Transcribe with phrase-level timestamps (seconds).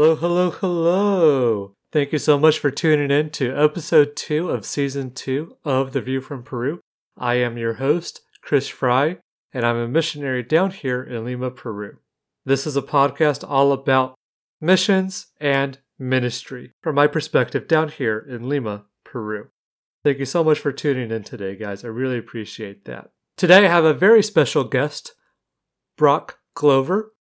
[0.00, 1.74] Hello, hello, hello.
[1.90, 6.00] Thank you so much for tuning in to episode two of season two of The
[6.00, 6.78] View from Peru.
[7.16, 9.18] I am your host, Chris Frey,
[9.52, 11.98] and I'm a missionary down here in Lima, Peru.
[12.46, 14.14] This is a podcast all about
[14.60, 19.48] missions and ministry from my perspective down here in Lima, Peru.
[20.04, 21.84] Thank you so much for tuning in today, guys.
[21.84, 23.10] I really appreciate that.
[23.36, 25.14] Today I have a very special guest,
[25.96, 27.14] Brock Glover,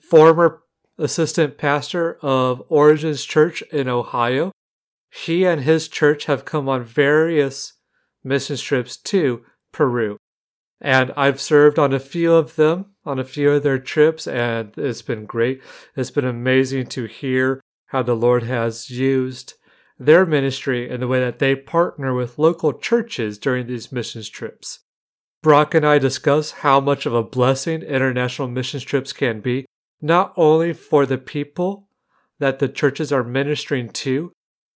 [0.00, 0.61] former
[0.98, 4.52] assistant pastor of Origins Church in Ohio.
[5.10, 7.74] He and his church have come on various
[8.24, 10.16] mission trips to Peru.
[10.80, 14.72] And I've served on a few of them, on a few of their trips, and
[14.76, 15.62] it's been great.
[15.96, 19.54] It's been amazing to hear how the Lord has used
[19.98, 24.80] their ministry and the way that they partner with local churches during these missions trips.
[25.42, 29.66] Brock and I discuss how much of a blessing international missions trips can be,
[30.02, 31.88] not only for the people
[32.40, 34.32] that the churches are ministering to,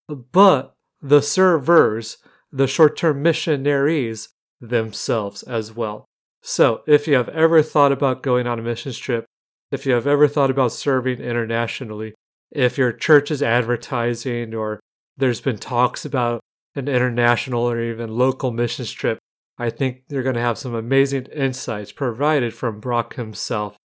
[0.08, 2.19] but the servers,
[2.53, 4.28] the short term missionaries
[4.61, 6.05] themselves as well.
[6.42, 9.25] So, if you have ever thought about going on a missions trip,
[9.72, 12.14] if you have ever thought about serving internationally,
[12.52, 14.78] if your church is advertising or
[15.17, 16.41] there's been talks about
[16.75, 19.19] an international or even local missions trip,
[19.58, 23.77] I think you're going to have some amazing insights provided from Brock himself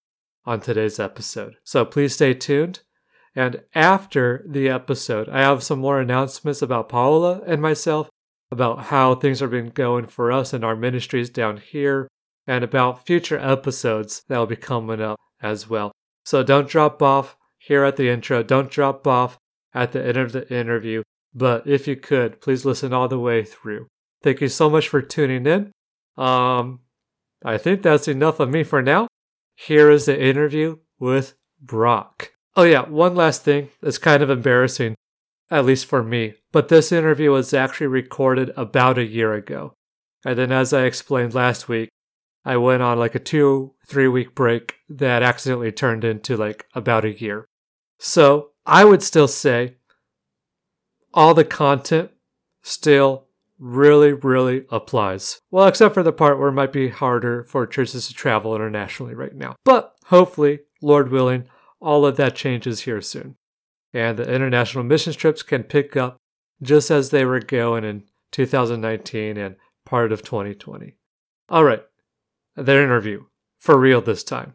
[0.50, 1.58] on today's episode.
[1.64, 2.80] So please stay tuned.
[3.36, 8.10] And after the episode, I have some more announcements about Paola and myself,
[8.50, 12.08] about how things have been going for us and our ministries down here,
[12.48, 15.92] and about future episodes that will be coming up as well.
[16.26, 18.42] So don't drop off here at the intro.
[18.42, 19.38] Don't drop off
[19.72, 21.04] at the end of the interview.
[21.32, 23.86] But if you could, please listen all the way through.
[24.24, 25.72] Thank you so much for tuning in.
[26.18, 26.80] Um,
[27.46, 29.08] I think that's enough of me for now.
[29.66, 32.32] Here is the interview with Brock.
[32.56, 33.68] Oh, yeah, one last thing.
[33.82, 34.96] It's kind of embarrassing,
[35.52, 39.74] at least for me, but this interview was actually recorded about a year ago.
[40.24, 41.90] And then, as I explained last week,
[42.46, 47.04] I went on like a two, three week break that accidentally turned into like about
[47.04, 47.46] a year.
[47.98, 49.76] So I would still say
[51.14, 52.12] all the content
[52.64, 53.28] still
[53.60, 55.42] really, really applies.
[55.52, 59.14] Well, except for the part where it might be harder for churches to travel internationally
[59.14, 59.56] right now.
[59.66, 61.48] But hopefully, Lord willing,
[61.82, 63.36] all of that changes here soon.
[63.94, 66.18] And the international missions trips can pick up
[66.62, 69.56] just as they were going in 2019 and
[69.86, 70.96] part of 2020.
[71.50, 71.84] All right,
[72.56, 73.26] their interview.
[73.58, 74.54] For real this time.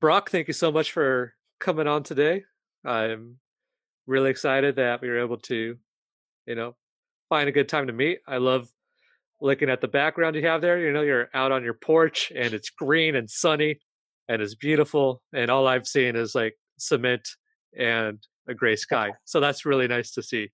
[0.00, 2.44] Brock, thank you so much for coming on today.
[2.84, 3.38] I'm
[4.06, 5.76] really excited that we were able to,
[6.46, 6.76] you know,
[7.28, 8.20] find a good time to meet.
[8.26, 8.68] I love
[9.40, 10.78] looking at the background you have there.
[10.78, 13.80] You know, you're out on your porch and it's green and sunny
[14.28, 15.20] and it's beautiful.
[15.32, 17.28] And all I've seen is like cement
[17.76, 19.12] and a gray sky.
[19.24, 20.50] So that's really nice to see.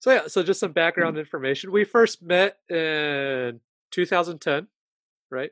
[0.00, 1.20] So yeah, so just some background mm-hmm.
[1.20, 1.70] information.
[1.70, 3.60] We first met in
[3.92, 4.66] 2010,
[5.30, 5.50] right?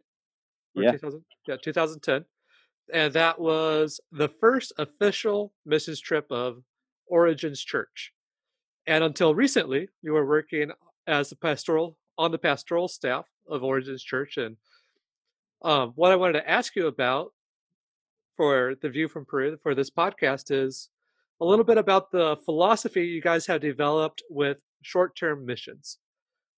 [0.77, 0.93] Or yeah.
[0.93, 1.25] 2000?
[1.47, 2.25] Yeah, 2010
[2.93, 6.63] and that was the first official missions trip of
[7.07, 8.13] Origins Church.
[8.87, 10.71] And until recently, you were working
[11.07, 14.37] as a pastoral on the pastoral staff of Origins Church.
[14.37, 14.57] And
[15.63, 17.33] um, what I wanted to ask you about
[18.37, 20.89] for the view from Peru for this podcast is
[21.41, 25.99] a little bit about the philosophy you guys have developed with short-term missions,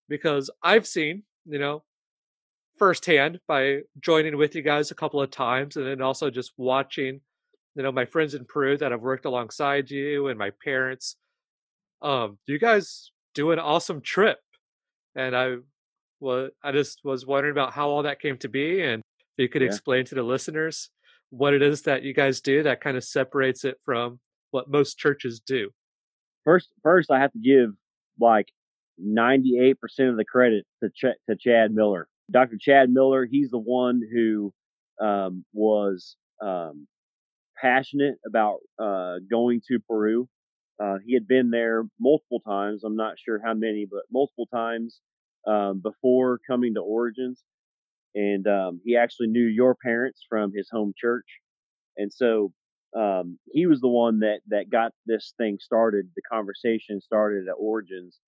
[0.09, 1.83] because I've seen, you know,
[2.81, 7.21] firsthand by joining with you guys a couple of times and then also just watching
[7.77, 11.17] you know my friends in peru that have worked alongside you and my parents.
[12.01, 14.39] Um you guys do an awesome trip
[15.15, 15.57] and i
[16.21, 19.03] was i just was wondering about how all that came to be and
[19.37, 19.69] if you could yeah.
[19.69, 20.91] explain to the listeners
[21.29, 24.19] what it is that you guys do that kind of separates it from
[24.51, 25.71] what most churches do.
[26.45, 27.71] First first i have to give
[28.19, 28.49] like
[29.03, 29.75] 98%
[30.11, 32.57] of the credit to, Ch- to chad miller Dr.
[32.61, 34.53] Chad Miller, he's the one who
[35.01, 36.87] um, was um,
[37.61, 40.29] passionate about uh, going to Peru.
[40.83, 42.85] Uh, he had been there multiple times.
[42.85, 45.01] I'm not sure how many, but multiple times
[45.47, 47.43] um, before coming to Origins.
[48.15, 51.27] And um, he actually knew your parents from his home church.
[51.97, 52.53] And so
[52.97, 57.55] um, he was the one that, that got this thing started, the conversation started at
[57.59, 58.19] Origins,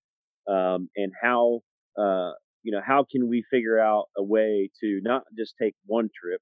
[0.47, 1.61] um, and how
[1.99, 2.31] uh,
[2.63, 6.41] you know, how can we figure out a way to not just take one trip,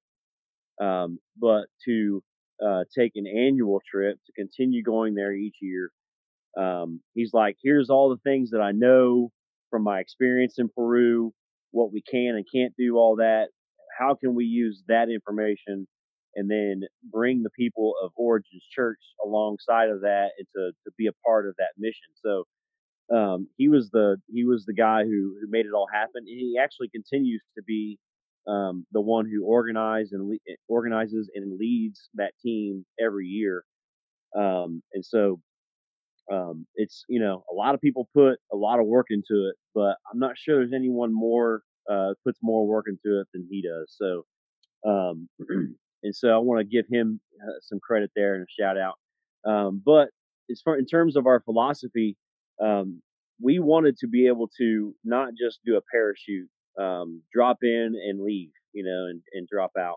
[0.80, 2.22] um, but to
[2.64, 5.90] uh, take an annual trip to continue going there each year.
[6.56, 9.30] Um, he's like, here's all the things that I know
[9.70, 11.32] from my experience in Peru.
[11.70, 13.46] what we can and can't do, all that.
[13.98, 15.86] How can we use that information
[16.34, 21.06] and then bring the people of Origins Church alongside of that and to, to be
[21.06, 22.12] a part of that mission?
[22.22, 22.44] So
[23.14, 26.24] um, he was the he was the guy who who made it all happen.
[26.26, 27.98] And he actually continues to be
[28.48, 33.64] um, the one who organizes and le- organizes and leads that team every year.
[34.36, 35.40] Um, and so
[36.32, 39.56] um, it's you know a lot of people put a lot of work into it,
[39.74, 43.62] but I'm not sure there's anyone more uh, puts more work into it than he
[43.62, 43.94] does.
[43.96, 44.24] So
[44.88, 45.28] um,
[46.02, 48.94] and so I want to give him uh, some credit there and a shout out.
[49.44, 50.08] Um, but
[50.50, 52.16] as far in terms of our philosophy,
[52.60, 53.02] um,
[53.40, 56.48] we wanted to be able to not just do a parachute,
[56.80, 59.96] um, drop in and leave, you know, and, and drop out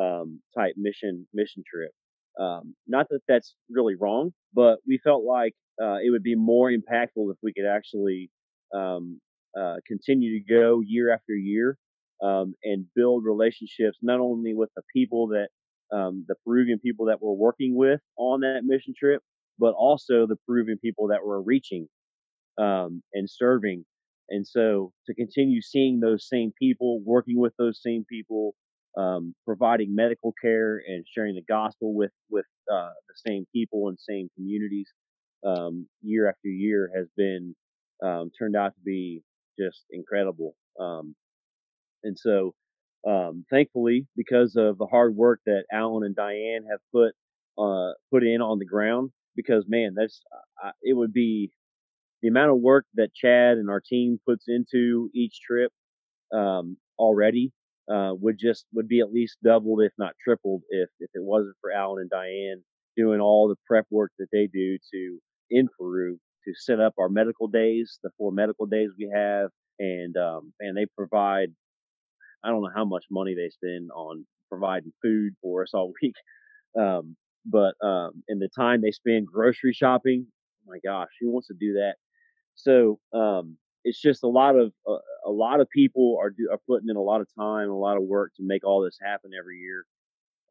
[0.00, 1.92] um, type mission mission trip.
[2.38, 6.70] Um, not that that's really wrong, but we felt like uh, it would be more
[6.70, 8.30] impactful if we could actually
[8.74, 9.20] um,
[9.58, 11.78] uh, continue to go year after year
[12.22, 15.48] um, and build relationships not only with the people that
[15.90, 19.22] the Peruvian people that we're working with on that mission trip,
[19.58, 21.88] but also the Peruvian people that we're reaching
[22.58, 23.84] um, and serving.
[24.30, 28.54] And so to continue seeing those same people, working with those same people,
[28.96, 33.98] um, providing medical care and sharing the gospel with with uh, the same people and
[33.98, 34.88] same communities
[35.44, 37.54] um, year after year has been
[38.02, 39.22] um, turned out to be
[39.58, 40.54] just incredible.
[40.80, 41.14] Um,
[42.02, 42.54] and so,
[43.06, 47.14] um, thankfully, because of the hard work that Alan and Diane have put
[47.58, 50.20] uh, put in on the ground, because man, that's
[50.82, 51.50] it would be
[52.22, 55.70] the amount of work that Chad and our team puts into each trip
[56.32, 57.52] um, already
[57.90, 61.56] uh, would just would be at least doubled, if not tripled, if if it wasn't
[61.60, 62.62] for Alan and Diane
[62.96, 65.18] doing all the prep work that they do to
[65.50, 70.16] in Peru to set up our medical days, the four medical days we have, and
[70.16, 71.48] um, and they provide.
[72.42, 76.14] I don't know how much money they spend on providing food for us all week,
[76.78, 77.16] um,
[77.46, 81.54] but um, in the time they spend grocery shopping, oh my gosh, who wants to
[81.58, 81.94] do that?
[82.54, 86.60] So um, it's just a lot of uh, a lot of people are do, are
[86.68, 89.30] putting in a lot of time, a lot of work to make all this happen
[89.38, 89.84] every year.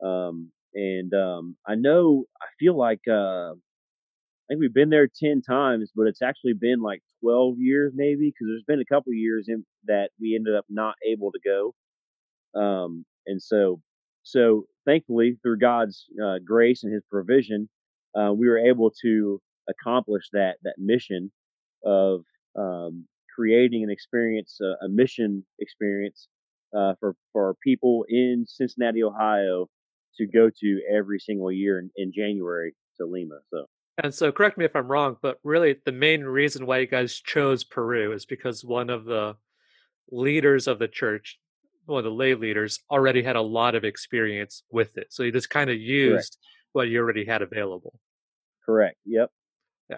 [0.03, 5.41] Um, and um, I know I feel like uh, I think we've been there ten
[5.41, 9.45] times, but it's actually been like twelve years maybe because there's been a couple years
[9.47, 11.73] in that we ended up not able to go.
[12.59, 13.81] Um, and so
[14.23, 17.69] so thankfully through God's uh, grace and His provision,
[18.17, 21.31] uh, we were able to accomplish that that mission
[21.85, 22.21] of
[22.57, 26.27] um, creating an experience, uh, a mission experience
[26.75, 29.69] uh, for for people in Cincinnati, Ohio,
[30.17, 33.39] to go to every single year in, in January to Lima.
[33.49, 33.65] So.
[34.03, 37.19] And so, correct me if I'm wrong, but really the main reason why you guys
[37.19, 39.35] chose Peru is because one of the
[40.11, 41.39] leaders of the church,
[41.85, 45.07] one of the lay leaders, already had a lot of experience with it.
[45.09, 46.37] So you just kind of used Correct.
[46.73, 47.99] what you already had available.
[48.65, 48.97] Correct.
[49.05, 49.29] Yep.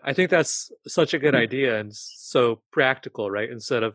[0.03, 1.43] I think that's such a good mm-hmm.
[1.43, 3.49] idea and so practical, right?
[3.49, 3.93] Instead of,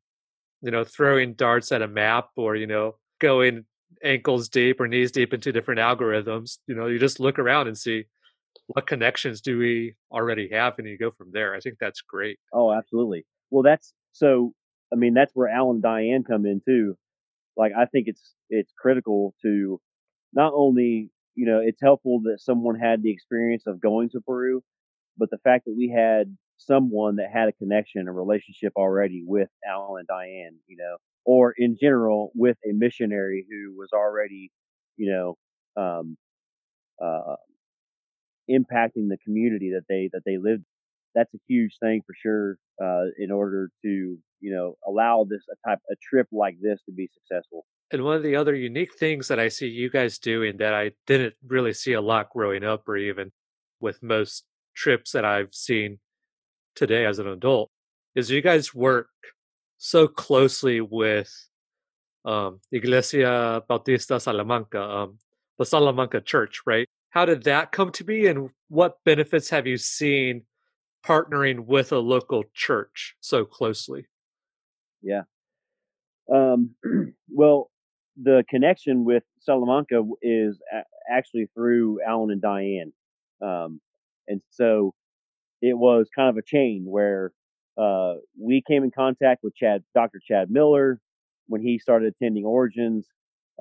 [0.62, 3.64] you know, throwing darts at a map or, you know, going
[4.04, 7.76] ankles deep or knees deep into different algorithms, you know, you just look around and
[7.76, 8.04] see
[8.68, 11.54] what connections do we already have and you go from there.
[11.54, 12.38] I think that's great.
[12.52, 13.26] Oh, absolutely.
[13.50, 14.52] Well, that's so,
[14.92, 16.96] I mean, that's where Alan and Diane come in too.
[17.60, 19.80] Like, I think it's, it's critical to
[20.34, 24.62] not only, you know, it's helpful that someone had the experience of going to Peru,
[25.18, 29.48] but the fact that we had someone that had a connection, a relationship already with
[29.68, 34.50] Alan and Diane, you know, or in general with a missionary who was already,
[34.96, 36.16] you know, um,
[37.02, 37.36] uh,
[38.50, 40.64] impacting the community that they that they lived.
[41.14, 42.58] That's a huge thing for sure.
[42.82, 46.92] Uh, in order to you know allow this a type a trip like this to
[46.92, 47.66] be successful.
[47.92, 50.92] And one of the other unique things that I see you guys doing that I
[51.06, 53.32] didn't really see a lot growing up, or even
[53.80, 54.44] with most
[54.74, 55.98] trips that I've seen
[56.76, 57.70] today as an adult
[58.14, 59.08] is you guys work
[59.78, 61.32] so closely with
[62.24, 65.18] um, Iglesia Bautista Salamanca, um,
[65.58, 66.86] the Salamanca Church, right?
[67.10, 70.42] How did that come to be, and what benefits have you seen
[71.04, 74.06] partnering with a local church so closely?
[75.02, 75.22] Yeah.
[76.32, 76.74] Um,
[77.28, 77.70] well,
[78.20, 82.92] the connection with Salamanca is a- actually through Alan and Diane.
[83.42, 83.80] Um,
[84.28, 84.94] and so
[85.62, 87.32] it was kind of a chain where
[87.78, 90.20] uh, we came in contact with Chad, Dr.
[90.26, 91.00] Chad Miller,
[91.48, 93.06] when he started attending Origins.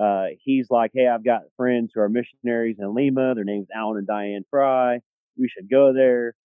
[0.01, 3.35] Uh, he's like, "Hey, I've got friends who are missionaries in Lima.
[3.35, 5.01] Their name's Alan and Diane Frey.
[5.37, 6.35] We should go there."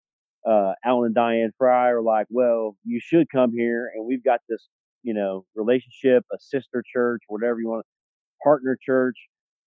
[0.47, 4.41] Uh, Alan and Diane Frey are like, "Well, you should come here, and we've got
[4.49, 4.69] this
[5.05, 7.87] you know, relationship, a sister church, whatever you want,
[8.43, 9.17] partner church,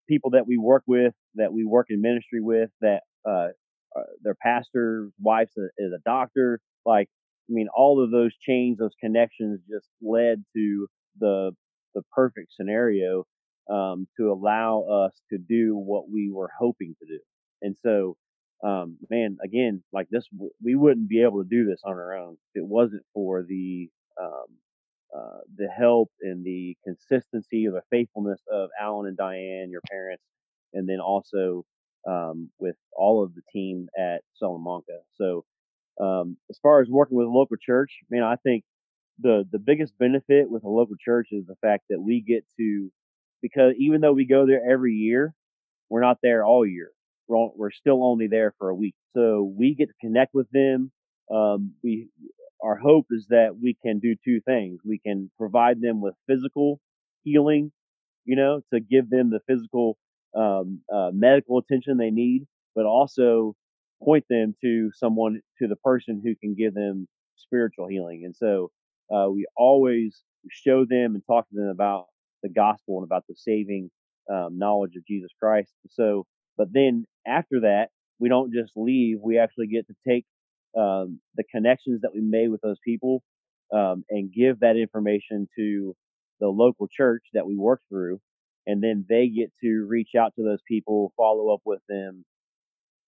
[0.10, 3.50] people that we work with, that we work in ministry with, that uh,
[3.96, 6.60] uh, their pastor wife is a doctor.
[6.86, 7.10] Like,
[7.50, 10.88] I mean, all of those chains, those connections, just led to
[11.20, 11.51] the
[11.94, 13.25] the perfect scenario
[13.72, 17.20] um, to allow us to do what we were hoping to do.
[17.62, 18.18] And so,
[18.65, 20.27] um, man, again, like this,
[20.63, 23.89] we wouldn't be able to do this on our own if it wasn't for the
[24.22, 24.58] um,
[25.15, 30.24] uh, the help and the consistency or the faithfulness of Alan and Diane, your parents,
[30.74, 31.63] and then also
[32.07, 35.00] um, with all of the team at Salamanca.
[35.15, 35.45] So,
[36.01, 38.63] um, as far as working with a local church, man, I think
[39.19, 42.91] the the biggest benefit with a local church is the fact that we get to
[43.41, 45.34] because even though we go there every year,
[45.89, 46.91] we're not there all year.
[47.27, 50.91] We're, we're still only there for a week, so we get to connect with them.
[51.34, 52.10] Um, we
[52.65, 54.79] our hope is that we can do two things.
[54.84, 56.79] We can provide them with physical
[57.24, 57.72] healing,
[58.25, 59.98] you know, to give them the physical
[60.36, 63.55] um, uh, medical attention they need, but also
[64.03, 68.24] point them to someone, to the person who can give them spiritual healing.
[68.25, 68.72] And so
[69.13, 72.07] uh, we always show them and talk to them about
[72.41, 73.91] the gospel and about the saving
[74.31, 75.72] um, knowledge of Jesus Christ.
[75.89, 76.25] So,
[76.57, 79.17] but then after that, we don't just leave.
[79.22, 80.25] We actually get to take
[80.77, 83.24] um, the connections that we made with those people
[83.74, 85.96] um, and give that information to
[86.39, 88.20] the local church that we work through
[88.67, 92.25] and then they get to reach out to those people, follow up with them,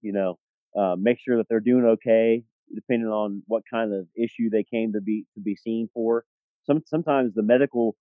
[0.02, 0.38] you know,
[0.78, 2.44] uh, make sure that they're doing okay,
[2.74, 6.26] depending on what kind of issue they came to be to be seen for.
[6.66, 7.96] Some sometimes the medical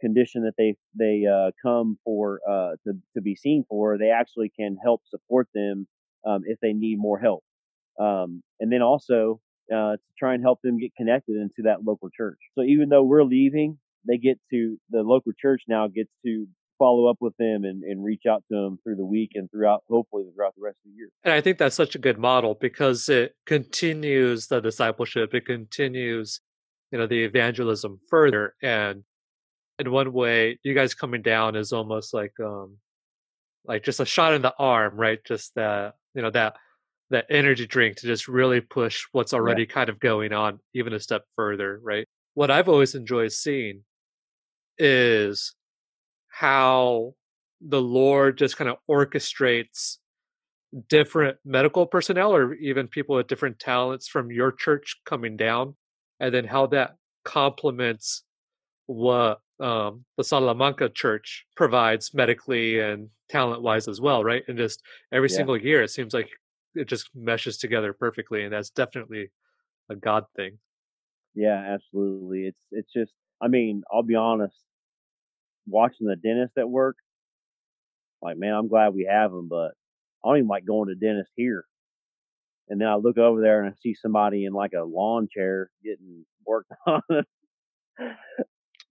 [0.00, 4.50] condition that they they uh, come for uh, to to be seen for, they actually
[4.56, 5.88] can help support them
[6.24, 7.42] um, if they need more help,
[8.00, 9.40] um, and then also
[9.72, 12.38] uh, to try and help them get connected into that local church.
[12.56, 13.78] So even though we're leaving,
[14.08, 16.46] they get to the local church now gets to
[16.78, 19.84] follow up with them and, and reach out to them through the week and throughout,
[19.88, 21.10] hopefully, throughout the rest of the year.
[21.22, 25.34] And I think that's such a good model because it continues the discipleship.
[25.34, 26.40] It continues,
[26.90, 28.54] you know, the evangelism further.
[28.62, 29.04] And
[29.78, 32.78] in one way, you guys coming down is almost like, um,
[33.66, 35.18] like just a shot in the arm, right?
[35.22, 36.56] Just that, you know, that
[37.10, 39.74] that energy drink to just really push what's already yeah.
[39.74, 42.06] kind of going on even a step further, right?
[42.34, 43.82] What I've always enjoyed seeing
[44.78, 45.54] is
[46.28, 47.14] how
[47.60, 49.96] the Lord just kind of orchestrates
[50.88, 55.74] different medical personnel or even people with different talents from your church coming down,
[56.20, 58.22] and then how that complements
[58.86, 64.42] what um, the Salamanca church provides medically and talent wise as well, right?
[64.48, 64.80] And just
[65.12, 65.36] every yeah.
[65.36, 66.30] single year, it seems like
[66.74, 69.30] it just meshes together perfectly, and that's definitely
[69.88, 70.58] a God thing.
[71.34, 72.46] Yeah, absolutely.
[72.46, 74.56] It's it's just, I mean, I'll be honest
[75.66, 76.96] watching the dentist at work,
[78.22, 79.72] like, man, I'm glad we have them, but
[80.24, 81.64] I don't even like going to dentist here.
[82.68, 85.70] And then I look over there and I see somebody in like a lawn chair
[85.82, 87.02] getting worked on.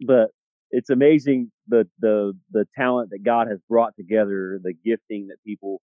[0.01, 0.31] but
[0.71, 5.81] it's amazing the the the talent that God has brought together, the gifting that people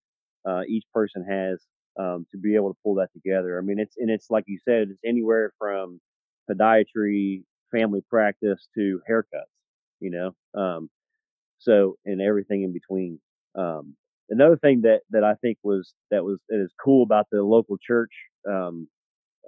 [0.49, 1.61] uh, each person has
[1.99, 3.59] um, to be able to pull that together.
[3.59, 6.00] I mean, it's and it's like you said, it's anywhere from
[6.50, 7.42] podiatry,
[7.73, 9.50] family practice to haircuts
[10.00, 10.61] you know.
[10.61, 10.88] Um,
[11.59, 13.20] so and everything in between.
[13.54, 13.94] Um,
[14.30, 17.76] another thing that that I think was that was that is cool about the local
[17.78, 18.12] church
[18.49, 18.88] um,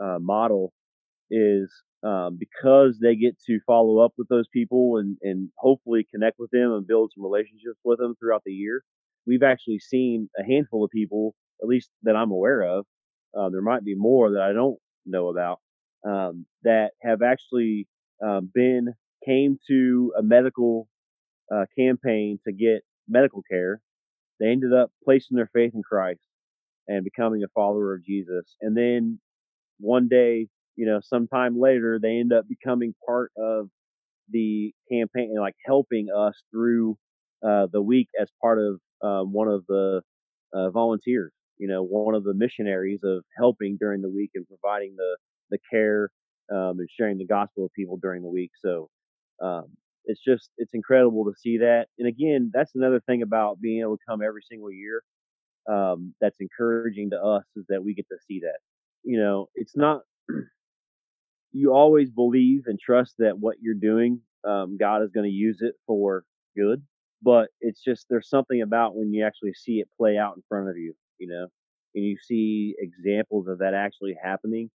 [0.02, 0.72] uh, model
[1.30, 1.72] is
[2.04, 6.50] um, because they get to follow up with those people and and hopefully connect with
[6.50, 8.82] them and build some relationships with them throughout the year.
[9.26, 12.86] We've actually seen a handful of people, at least that I'm aware of.
[13.36, 15.58] Uh, there might be more that I don't know about
[16.06, 17.86] um, that have actually
[18.24, 18.88] uh, been
[19.26, 20.88] came to a medical
[21.54, 23.80] uh, campaign to get medical care.
[24.40, 26.20] They ended up placing their faith in Christ
[26.88, 28.56] and becoming a follower of Jesus.
[28.60, 29.20] And then
[29.78, 33.68] one day, you know, sometime later, they end up becoming part of
[34.30, 36.96] the campaign, and like helping us through
[37.46, 40.02] uh, the week as part of um, one of the
[40.54, 41.32] uh, volunteers.
[41.62, 45.16] You know, one of the missionaries of helping during the week and providing the
[45.50, 46.10] the care
[46.50, 48.50] um, and sharing the gospel with people during the week.
[48.64, 48.90] So
[49.40, 49.66] um,
[50.06, 51.86] it's just it's incredible to see that.
[52.00, 55.04] And again, that's another thing about being able to come every single year.
[55.70, 58.58] Um, that's encouraging to us is that we get to see that.
[59.04, 60.00] You know, it's not.
[61.52, 65.58] you always believe and trust that what you're doing, um, God is going to use
[65.60, 66.24] it for
[66.56, 66.82] good.
[67.22, 70.68] But it's just there's something about when you actually see it play out in front
[70.68, 71.46] of you, you know,
[71.94, 74.66] and you see examples of that actually happening.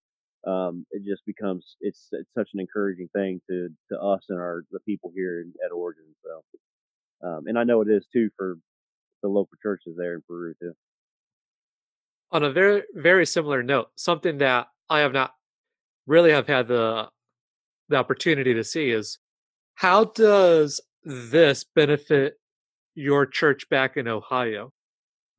[0.47, 4.63] um, it just becomes it's it's such an encouraging thing to to us and our
[4.71, 6.05] the people here in, at Origin.
[6.23, 6.33] So,
[7.27, 8.57] um, and I know it is too for
[9.23, 10.73] the local churches there in Peru too.
[12.31, 15.31] On a very very similar note, something that I have not
[16.05, 17.09] really have had the
[17.89, 19.19] the opportunity to see is
[19.75, 22.35] how does this benefit
[22.95, 24.71] your church back in Ohio?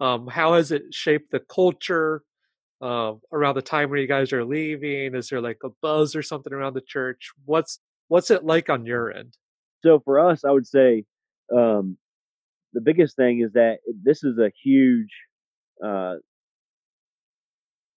[0.00, 2.22] Um, how has it shaped the culture
[2.80, 5.14] uh, around the time where you guys are leaving?
[5.14, 7.30] Is there like a buzz or something around the church?
[7.44, 9.36] What's what's it like on your end?
[9.82, 11.04] So for us, I would say
[11.54, 11.96] um,
[12.72, 15.10] the biggest thing is that this is a huge,
[15.84, 16.16] uh,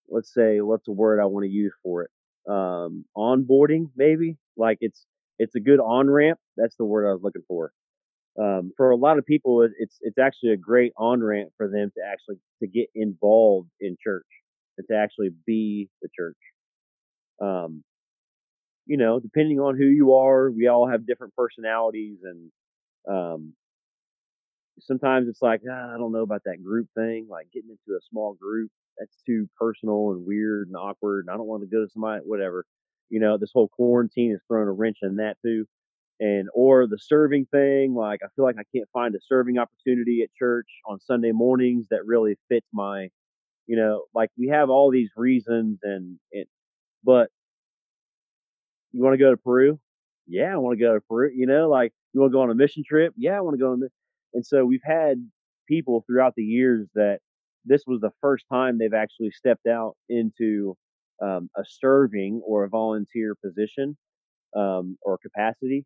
[0.10, 2.12] let's say, what's the word I want to use for it?
[2.50, 4.38] Um, onboarding, maybe.
[4.58, 5.06] Like it's
[5.40, 6.40] it's a good on ramp.
[6.58, 7.72] That's the word I was looking for.
[8.40, 11.92] Um, for a lot of people, it's it's actually a great on ramp for them
[11.96, 14.26] to actually to get involved in church
[14.78, 16.38] and to actually be the church.
[17.42, 17.84] Um,
[18.86, 22.52] you know, depending on who you are, we all have different personalities, and
[23.10, 23.54] um,
[24.80, 28.02] sometimes it's like ah, I don't know about that group thing, like getting into a
[28.10, 28.72] small group.
[28.98, 32.22] That's too personal and weird and awkward, and I don't want to go to somebody,
[32.26, 32.66] whatever.
[33.10, 35.66] You know, this whole quarantine has thrown a wrench in that too
[36.22, 40.22] and or the serving thing like i feel like i can't find a serving opportunity
[40.24, 43.10] at church on sunday mornings that really fits my
[43.68, 46.46] you know like we have all these reasons and, and
[47.04, 47.30] but
[48.94, 49.80] you want to go to peru?
[50.28, 52.52] Yeah i want to go to peru you know like you want to go on
[52.52, 53.14] a mission trip?
[53.18, 53.82] Yeah i want to go on
[54.34, 55.18] and so we've had
[55.68, 57.20] people throughout the years that
[57.66, 60.76] this was the first time they've actually stepped out into
[61.22, 63.98] um, a serving or a volunteer position
[64.56, 65.86] um, or capacity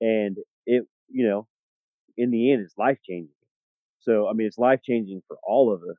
[0.00, 0.36] and
[0.66, 1.46] it you know
[2.16, 3.30] in the end it's life changing
[4.00, 5.96] so i mean it's life changing for all of us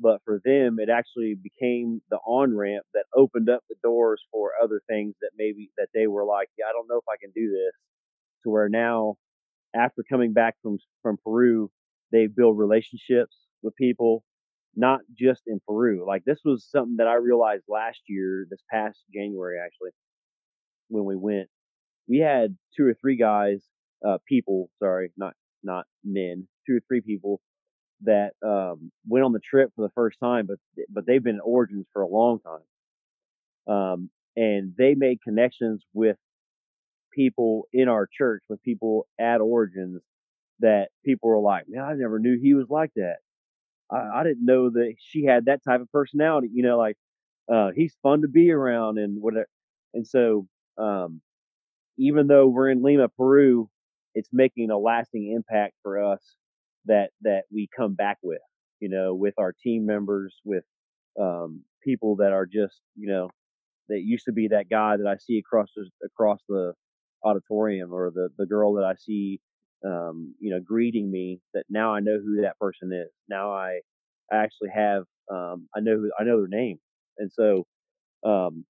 [0.00, 4.50] but for them it actually became the on ramp that opened up the doors for
[4.62, 7.30] other things that maybe that they were like yeah i don't know if i can
[7.34, 7.74] do this
[8.42, 9.14] to where now
[9.74, 11.70] after coming back from from peru
[12.12, 14.22] they build relationships with people
[14.76, 18.98] not just in peru like this was something that i realized last year this past
[19.12, 19.90] january actually
[20.88, 21.48] when we went
[22.08, 23.62] we had two or three guys,
[24.06, 27.40] uh, people, sorry, not not men, two or three people
[28.02, 30.58] that um, went on the trip for the first time, but
[30.90, 32.40] but they've been in Origins for a long
[33.66, 36.16] time, um, and they made connections with
[37.12, 40.02] people in our church, with people at Origins,
[40.60, 43.16] that people were like, man, I never knew he was like that.
[43.90, 46.50] I, I didn't know that she had that type of personality.
[46.52, 46.96] You know, like
[47.52, 49.48] uh, he's fun to be around and whatever.
[49.94, 50.46] And so
[50.78, 51.20] um,
[51.98, 53.68] even though we're in Lima, Peru,
[54.14, 56.36] it's making a lasting impact for us
[56.86, 58.40] that that we come back with,
[58.80, 60.64] you know, with our team members, with
[61.20, 63.28] um, people that are just, you know,
[63.88, 66.72] that used to be that guy that I see across the, across the
[67.24, 69.40] auditorium or the the girl that I see,
[69.86, 71.40] um, you know, greeting me.
[71.54, 73.10] That now I know who that person is.
[73.28, 73.80] Now I,
[74.32, 76.78] I actually have, um, I know I know their name,
[77.18, 77.66] and so
[78.24, 78.64] um,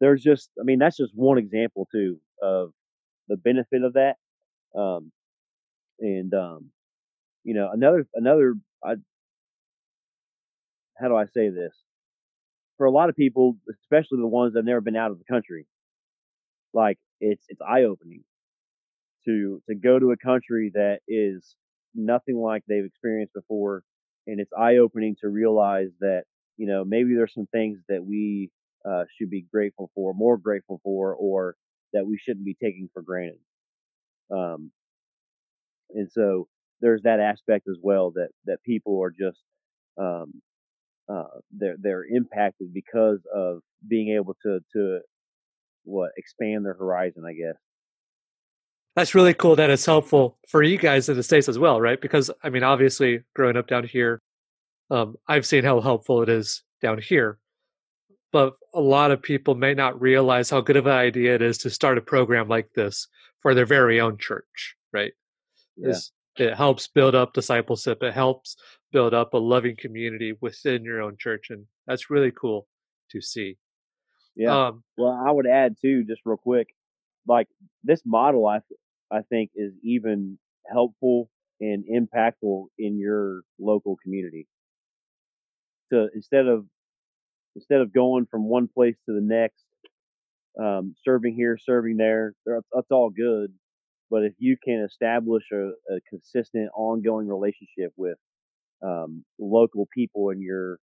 [0.00, 2.72] there's just, I mean, that's just one example too of
[3.28, 4.16] the benefit of that.
[4.78, 5.12] Um,
[6.00, 6.70] and um,
[7.44, 8.54] you know, another another,
[8.84, 8.94] I,
[10.98, 11.72] how do I say this?
[12.76, 15.24] For a lot of people, especially the ones that have never been out of the
[15.24, 15.66] country,
[16.72, 18.24] like it's it's eye opening
[19.26, 21.56] to to go to a country that is
[21.94, 23.84] nothing like they've experienced before,
[24.26, 26.24] and it's eye opening to realize that
[26.56, 28.50] you know maybe there's some things that we
[28.88, 31.54] uh, should be grateful for, more grateful for, or
[31.94, 33.38] that we shouldn't be taking for granted.
[34.30, 34.70] Um,
[35.90, 36.48] and so
[36.80, 39.38] there's that aspect as well that that people are just
[39.98, 40.42] um,
[41.08, 45.00] uh, they're they're impacted because of being able to to
[45.84, 47.56] what expand their horizon, I guess.
[48.96, 52.00] That's really cool that it's helpful for you guys in the states as well, right?
[52.00, 54.20] Because I mean, obviously, growing up down here,
[54.90, 57.38] um, I've seen how helpful it is down here
[58.34, 61.56] but a lot of people may not realize how good of an idea it is
[61.56, 63.06] to start a program like this
[63.40, 65.12] for their very own church, right?
[65.76, 65.94] Yeah.
[66.36, 68.02] It helps build up discipleship.
[68.02, 68.56] It helps
[68.90, 72.66] build up a loving community within your own church, and that's really cool
[73.12, 73.56] to see.
[74.34, 74.66] Yeah.
[74.66, 76.74] Um, well, I would add too, just real quick,
[77.28, 77.46] like
[77.84, 78.58] this model, I
[79.12, 84.48] I think is even helpful and impactful in your local community.
[85.92, 86.66] To instead of
[87.56, 89.64] instead of going from one place to the next,
[90.60, 93.52] um, serving here, serving there, that's all good.
[94.10, 98.18] But if you can establish a, a consistent, ongoing relationship with
[98.84, 100.78] um, local people in your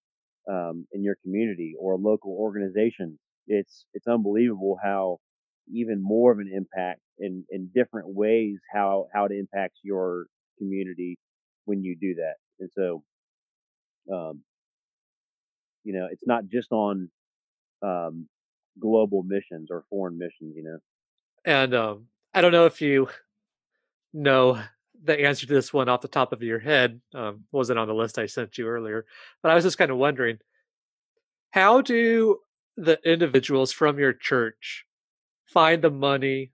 [0.50, 5.18] um, in your community or local organization, it's it's unbelievable how
[5.72, 10.26] even more of an impact in in different ways how how it impacts your
[10.58, 11.18] community
[11.66, 12.34] when you do that.
[12.58, 13.02] And so,
[14.12, 14.42] um,
[15.84, 17.10] you know, it's not just on
[17.82, 18.28] um,
[18.78, 20.54] global missions or foreign missions.
[20.56, 20.78] You know,
[21.44, 23.08] And um, I don't know if you
[24.12, 24.60] know
[25.02, 27.00] the answer to this one off the top of your head.
[27.14, 29.06] Um, wasn't on the list I sent you earlier,
[29.42, 30.38] but I was just kind of wondering
[31.50, 32.38] how do
[32.76, 34.84] the individuals from your church
[35.46, 36.52] find the money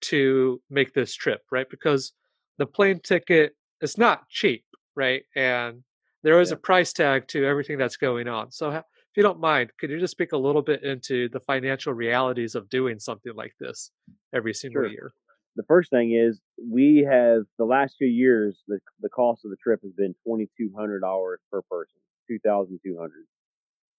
[0.00, 1.68] to make this trip, right?
[1.68, 2.12] Because
[2.58, 5.22] the plane ticket is not cheap, right?
[5.34, 5.82] And
[6.22, 8.50] there is yeah, a price tag to everything that's going on.
[8.50, 8.84] So, if
[9.16, 12.68] you don't mind, could you just speak a little bit into the financial realities of
[12.68, 13.90] doing something like this
[14.34, 14.90] every single sure.
[14.90, 15.12] year?
[15.56, 19.56] The first thing is we have the last few years the the cost of the
[19.56, 23.26] trip has been twenty two hundred dollars per person, two thousand two hundred.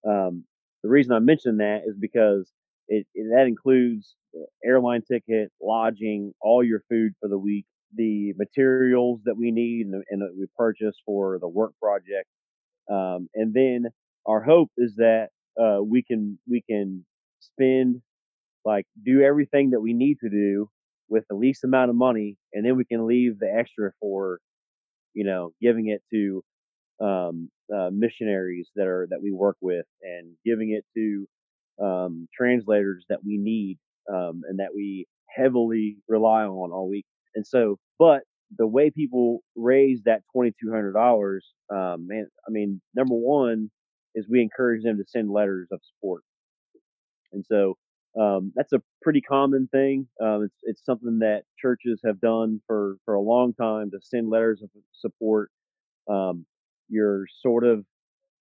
[0.08, 0.46] Um,
[0.84, 2.50] the reason I mention that is because
[2.88, 4.16] it, it that includes
[4.64, 10.04] airline ticket, lodging, all your food for the week, the materials that we need and,
[10.10, 12.28] and that we purchase for the work project,
[12.92, 13.86] um, and then
[14.26, 17.06] our hope is that uh, we can we can
[17.40, 18.02] spend
[18.66, 20.70] like do everything that we need to do
[21.08, 24.40] with the least amount of money, and then we can leave the extra for
[25.14, 26.44] you know giving it to
[27.04, 31.28] um, uh, missionaries that are that we work with and giving it to
[31.84, 33.78] um, translators that we need
[34.12, 37.06] um, and that we heavily rely on all week.
[37.36, 38.24] And so, but
[38.58, 43.72] the way people raise that twenty two hundred dollars, um, man, I mean, number one
[44.16, 46.24] is we encourage them to send letters of support,
[47.34, 47.78] and so
[48.20, 50.08] um, that's a pretty common thing.
[50.22, 54.30] Um, it's it's something that churches have done for for a long time to send
[54.30, 55.52] letters of support
[56.10, 56.46] um,
[56.90, 57.86] you're sort of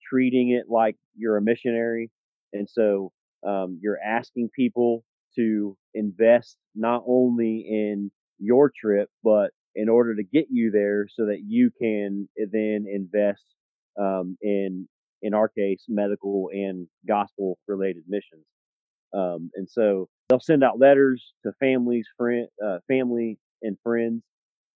[0.09, 2.11] treating it like you're a missionary.
[2.53, 3.13] And so
[3.47, 5.05] um, you're asking people
[5.37, 11.27] to invest not only in your trip, but in order to get you there so
[11.27, 13.45] that you can then invest
[14.01, 14.89] um, in,
[15.23, 18.45] in our case, medical and gospel related missions.
[19.15, 24.23] Um, and so they'll send out letters to families, friend, uh, family and friends,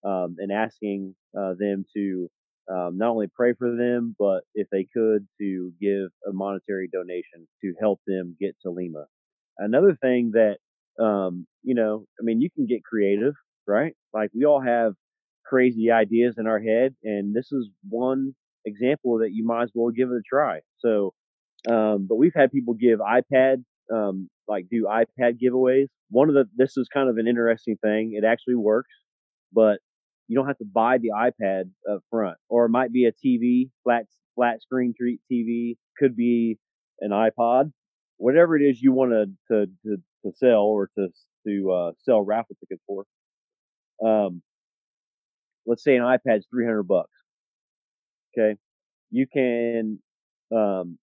[0.03, 2.29] um, and asking uh, them to
[2.71, 7.47] um, not only pray for them, but if they could, to give a monetary donation
[7.61, 9.05] to help them get to Lima.
[9.57, 10.57] Another thing that,
[11.03, 13.33] um, you know, I mean, you can get creative,
[13.67, 13.93] right?
[14.13, 14.93] Like we all have
[15.45, 18.33] crazy ideas in our head, and this is one
[18.65, 20.59] example that you might as well give it a try.
[20.79, 21.13] So,
[21.69, 25.87] um, but we've had people give iPad, um, like do iPad giveaways.
[26.09, 28.13] One of the, this is kind of an interesting thing.
[28.15, 28.91] It actually works,
[29.51, 29.79] but
[30.27, 33.69] you don't have to buy the iPad up front, or it might be a TV,
[33.83, 36.57] flat flat screen treat TV, could be
[36.99, 37.71] an iPod,
[38.17, 41.07] whatever it is you want to to to, to sell or to
[41.45, 43.05] to uh, sell raffle tickets for.
[44.05, 44.41] Um,
[45.65, 47.11] let's say an iPad's three hundred bucks.
[48.37, 48.57] Okay,
[49.11, 49.99] you can
[50.53, 50.97] um,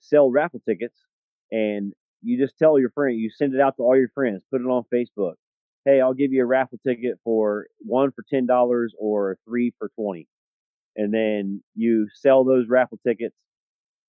[0.00, 0.98] sell raffle tickets,
[1.50, 4.60] and you just tell your friend, you send it out to all your friends, put
[4.60, 5.34] it on Facebook.
[5.86, 9.90] Hey, I'll give you a raffle ticket for one for ten dollars or three for
[9.98, 10.26] twenty,
[10.96, 13.36] and then you sell those raffle tickets,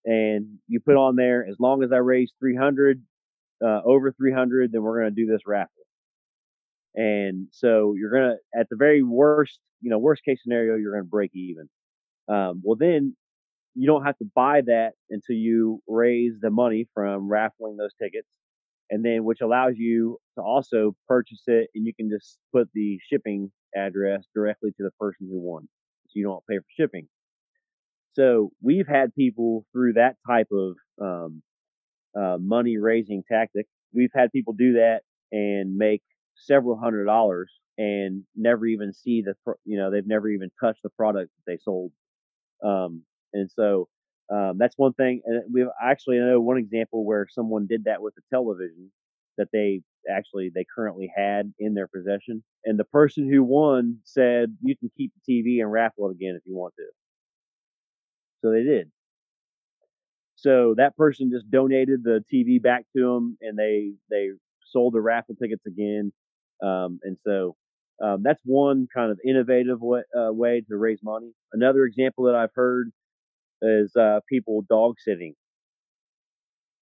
[0.04, 3.02] and you put on there as long as I raise three hundred,
[3.64, 5.72] uh, over three hundred, then we're gonna do this raffle.
[6.96, 11.04] And so you're gonna, at the very worst, you know, worst case scenario, you're gonna
[11.06, 11.70] break even.
[12.28, 13.16] Um, well, then
[13.76, 18.28] you don't have to buy that until you raise the money from raffling those tickets
[18.90, 23.00] and then which allows you to also purchase it and you can just put the
[23.10, 25.68] shipping address directly to the person who won
[26.08, 27.08] so you don't pay for shipping
[28.14, 31.42] so we've had people through that type of um,
[32.20, 35.02] uh, money raising tactic we've had people do that
[35.32, 36.02] and make
[36.36, 40.90] several hundred dollars and never even see the you know they've never even touched the
[40.90, 41.92] product that they sold
[42.64, 43.88] um, and so
[44.34, 45.22] um, that's one thing.
[45.26, 48.92] And we actually know one example where someone did that with a television
[49.38, 54.56] that they actually they currently had in their possession, and the person who won said,
[54.62, 56.86] "You can keep the TV and raffle it again if you want to."
[58.42, 58.92] So they did.
[60.36, 64.30] So that person just donated the TV back to them, and they they
[64.66, 66.12] sold the raffle tickets again.
[66.62, 67.56] Um, and so
[68.04, 71.32] um, that's one kind of innovative way, uh, way to raise money.
[71.54, 72.92] Another example that I've heard
[73.62, 75.36] is uh, people dog sitting.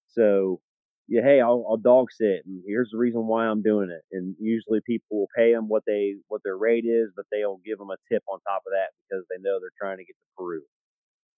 [0.08, 0.60] So,
[1.08, 4.02] yeah, hey, I'll, I'll dog sit, and here's the reason why I'm doing it.
[4.12, 7.78] And usually people will pay them what they what their rate is, but they'll give
[7.78, 10.36] them a tip on top of that because they know they're trying to get to
[10.36, 10.62] Peru.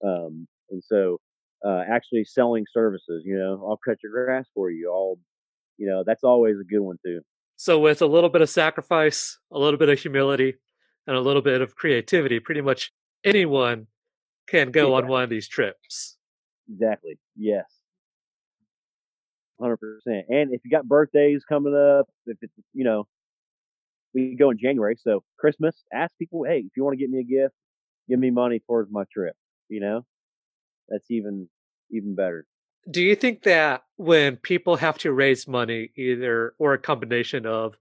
[0.05, 1.19] Um, and so
[1.67, 3.23] uh, actually selling services.
[3.25, 4.91] You know, I'll cut your grass for you.
[4.93, 5.19] I'll,
[5.79, 7.21] you know, that's always a good one too.
[7.63, 10.55] So with a little bit of sacrifice, a little bit of humility,
[11.07, 12.91] and a little bit of creativity, pretty much
[13.23, 13.87] anyone
[14.49, 14.97] can go yeah.
[14.97, 16.17] on one of these trips.
[16.69, 17.21] Exactly.
[17.37, 17.67] Yes.
[19.61, 20.27] Hundred percent.
[20.29, 23.07] And if you got birthdays coming up, if it's you know,
[24.13, 25.85] we go in January, so Christmas.
[25.95, 27.55] Ask people, hey, if you want to get me a gift,
[28.09, 29.37] give me money towards my trip.
[29.69, 30.05] You know,
[30.89, 31.49] that's even
[31.93, 32.45] even better.
[32.91, 37.75] Do you think that when people have to raise money, either or a combination of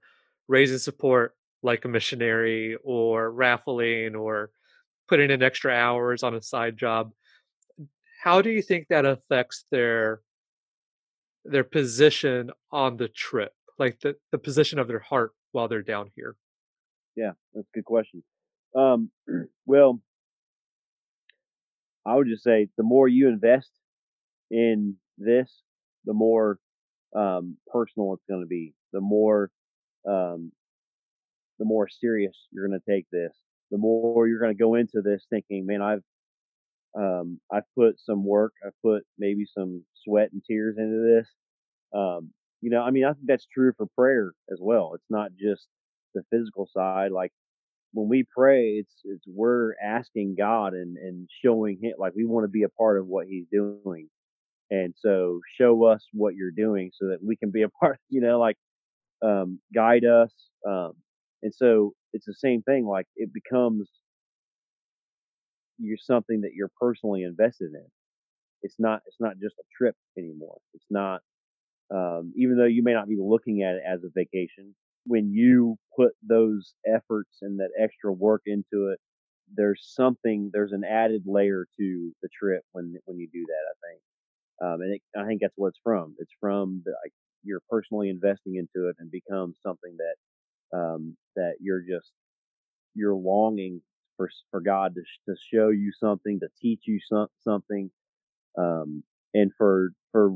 [0.48, 4.52] raising support like a missionary or raffling or
[5.08, 7.12] putting in extra hours on a side job,
[8.22, 10.22] how do you think that affects their
[11.44, 16.12] their position on the trip, like the, the position of their heart while they're down
[16.16, 16.36] here?
[17.16, 18.24] Yeah, that's a good question.
[18.76, 19.10] Um,
[19.66, 20.00] well,
[22.06, 23.72] I would just say the more you invest
[24.52, 25.64] in this,
[26.06, 26.60] the more
[27.16, 28.74] um, personal it's going to be.
[28.94, 29.50] The more,
[30.08, 30.52] um,
[31.58, 33.34] the more serious you're going to take this.
[33.72, 36.04] The more you're going to go into this thinking, man, I've,
[36.98, 38.54] um, I've put some work.
[38.66, 41.30] I've put maybe some sweat and tears into this.
[41.94, 44.92] Um, you know, I mean, I think that's true for prayer as well.
[44.96, 45.68] It's not just
[46.14, 47.12] the physical side.
[47.12, 47.32] Like
[47.94, 52.44] when we pray, it's it's we're asking God and and showing Him like we want
[52.46, 54.10] to be a part of what He's doing,
[54.72, 58.00] and so show us what you're doing so that we can be a part.
[58.10, 58.58] You know, like
[59.24, 60.34] um, guide us,
[60.68, 60.94] um,
[61.44, 62.88] and so it's the same thing.
[62.88, 63.90] Like it becomes
[65.78, 67.86] you're something that you're personally invested in.
[68.64, 70.58] It's not it's not just a trip anymore.
[70.74, 71.22] It's not
[71.94, 75.78] um, even though you may not be looking at it as a vacation when you
[75.96, 79.00] put those efforts and that extra work into it,
[79.54, 83.66] there's something, there's an added layer to the trip when when you do that.
[83.70, 84.02] I think,
[84.62, 86.16] um, and it, I think that's what it's from.
[86.20, 91.56] It's from the, like you're personally investing into it and becomes something that um, that
[91.60, 92.12] you're just
[92.96, 93.82] you're longing
[94.18, 97.92] for for God to to show you something, to teach you some, something,
[98.58, 100.32] um, and for for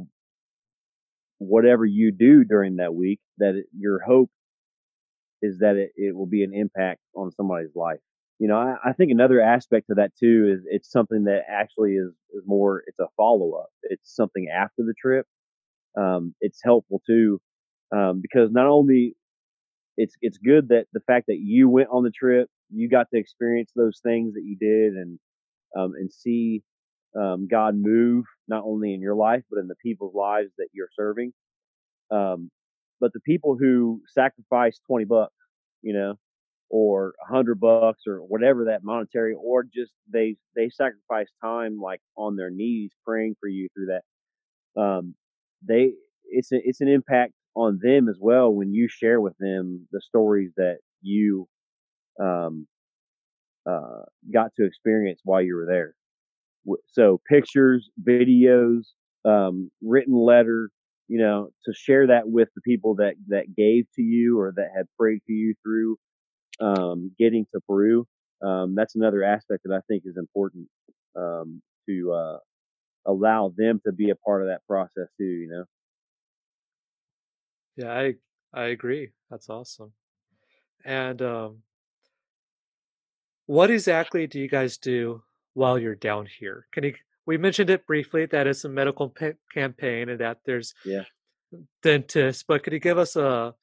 [1.39, 4.29] whatever you do during that week, that it, your hope
[5.41, 7.99] is that it, it will be an impact on somebody's life.
[8.39, 11.93] You know, I, I think another aspect of that too is it's something that actually
[11.93, 13.69] is, is more, it's a follow up.
[13.83, 15.25] It's something after the trip.
[15.97, 17.39] Um, it's helpful too,
[17.95, 19.15] um, because not only
[19.97, 23.19] it's, it's good that the fact that you went on the trip, you got to
[23.19, 25.19] experience those things that you did and,
[25.77, 26.61] um, and see,
[27.17, 30.89] um, God move not only in your life, but in the people's lives that you're
[30.93, 31.31] serving.
[32.11, 32.51] Um,
[32.99, 35.33] but the people who sacrifice 20 bucks,
[35.81, 36.15] you know,
[36.69, 42.01] or a hundred bucks or whatever that monetary, or just they, they sacrifice time like
[42.17, 44.81] on their knees praying for you through that.
[44.81, 45.15] Um,
[45.67, 45.93] they,
[46.25, 50.01] it's a, it's an impact on them as well when you share with them the
[50.01, 51.47] stories that you,
[52.19, 52.67] um,
[53.69, 55.93] uh, got to experience while you were there.
[56.87, 58.85] So pictures, videos,
[59.23, 60.69] um, written letter,
[61.07, 64.69] you know, to share that with the people that, that gave to you or that
[64.75, 65.97] had prayed for you through,
[66.59, 68.05] um, getting to Peru.
[68.41, 70.67] Um, that's another aspect that I think is important,
[71.15, 72.37] um, to, uh,
[73.05, 75.65] allow them to be a part of that process too, you know?
[77.77, 78.15] Yeah, I,
[78.53, 79.11] I agree.
[79.29, 79.91] That's awesome.
[80.83, 81.57] And, um,
[83.47, 85.21] what exactly do you guys do
[85.53, 86.67] while you're down here?
[86.71, 89.13] Can you we mentioned it briefly that it's a medical
[89.53, 91.03] campaign and that there's yeah.
[91.81, 93.53] dentists, but could you give us a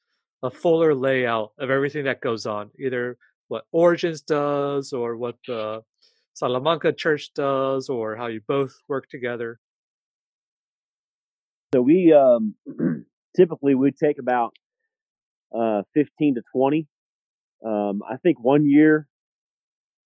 [0.43, 5.81] a fuller layout of everything that goes on, either what Origins does or what the
[6.33, 9.59] Salamanca Church does, or how you both work together?
[11.73, 12.55] So we um,
[13.37, 14.53] typically we take about
[15.57, 16.87] uh, 15 to 20.
[17.65, 19.07] Um, I think one year,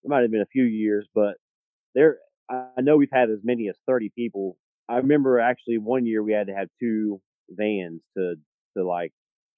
[0.03, 1.35] it might have been a few years, but
[1.95, 2.17] there
[2.49, 4.57] I know we've had as many as 30 people.
[4.87, 7.19] I remember actually one year we had to have two
[7.49, 8.35] vans to,
[8.77, 9.11] to like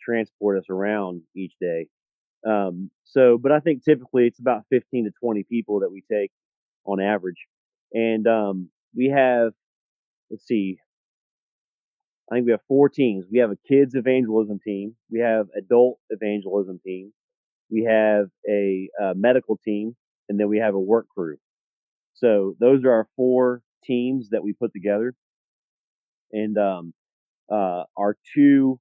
[0.09, 1.87] transport us around each day.
[2.47, 6.31] Um, so, but I think typically it's about 15 to 20 people that we take
[6.85, 7.47] on average.
[7.93, 9.51] And, um, we have,
[10.31, 10.77] let's see,
[12.31, 13.25] I think we have four teams.
[13.31, 14.95] We have a kids evangelism team.
[15.11, 17.11] We have adult evangelism team.
[17.71, 19.95] We have a, a medical team
[20.27, 21.37] and then we have a work crew.
[22.13, 25.13] So those are our four teams that we put together.
[26.31, 26.93] And um,
[27.51, 28.79] uh, our two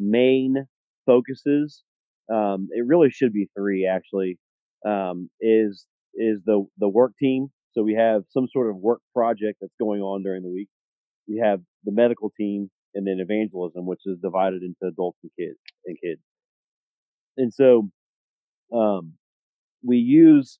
[0.00, 0.66] main
[1.06, 1.84] focuses,
[2.32, 4.38] um, it really should be three actually,
[4.86, 9.58] um, is is the the work team So we have some sort of work project
[9.60, 10.68] that's going on during the week.
[11.28, 15.58] We have the medical team and then evangelism, which is divided into adults and kids
[15.86, 16.20] and kids.
[17.36, 17.90] And so
[18.74, 19.14] um,
[19.84, 20.58] we use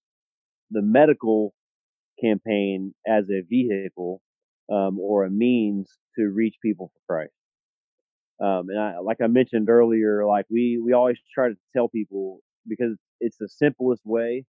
[0.70, 1.54] the medical
[2.22, 4.22] campaign as a vehicle
[4.72, 7.32] um, or a means to reach people for Christ.
[8.40, 12.40] Um, and I, like I mentioned earlier, like we we always try to tell people
[12.68, 14.44] because it's the simplest way,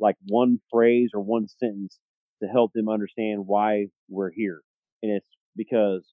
[0.00, 1.98] like one phrase or one sentence
[2.42, 4.62] to help them understand why we're here,
[5.02, 6.06] and it's because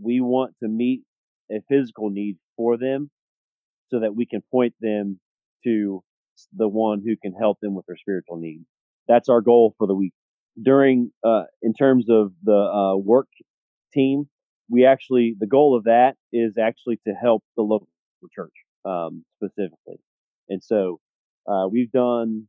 [0.00, 1.02] we want to meet
[1.52, 3.10] a physical need for them,
[3.90, 5.20] so that we can point them
[5.64, 6.02] to
[6.56, 8.64] the one who can help them with their spiritual needs.
[9.08, 10.12] That's our goal for the week.
[10.60, 13.28] During, uh, in terms of the uh, work
[13.92, 14.28] team,
[14.68, 17.88] we actually the goal of that is actually to help the local
[18.34, 20.00] church um, specifically,
[20.48, 21.00] and so
[21.46, 22.46] uh, we've done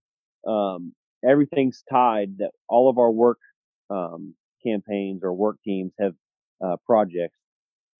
[0.47, 0.93] um,
[1.27, 3.39] everything's tied that all of our work
[3.89, 6.13] um, campaigns or work teams have
[6.65, 7.37] uh, projects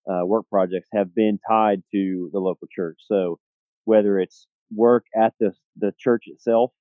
[0.10, 3.00] uh, work projects have been tied to the local church.
[3.08, 3.40] So
[3.86, 6.72] whether it's work at the the church itself,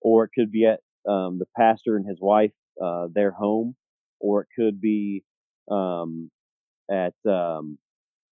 [0.00, 3.76] or it could be at um, the pastor and his wife uh, their home,
[4.18, 5.24] or it could be
[5.70, 6.30] um,
[6.90, 7.78] at um,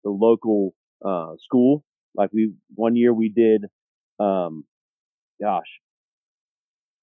[0.04, 1.84] the local uh, school.
[2.14, 3.64] Like we one year we did,
[4.20, 4.64] um,
[5.42, 5.80] gosh,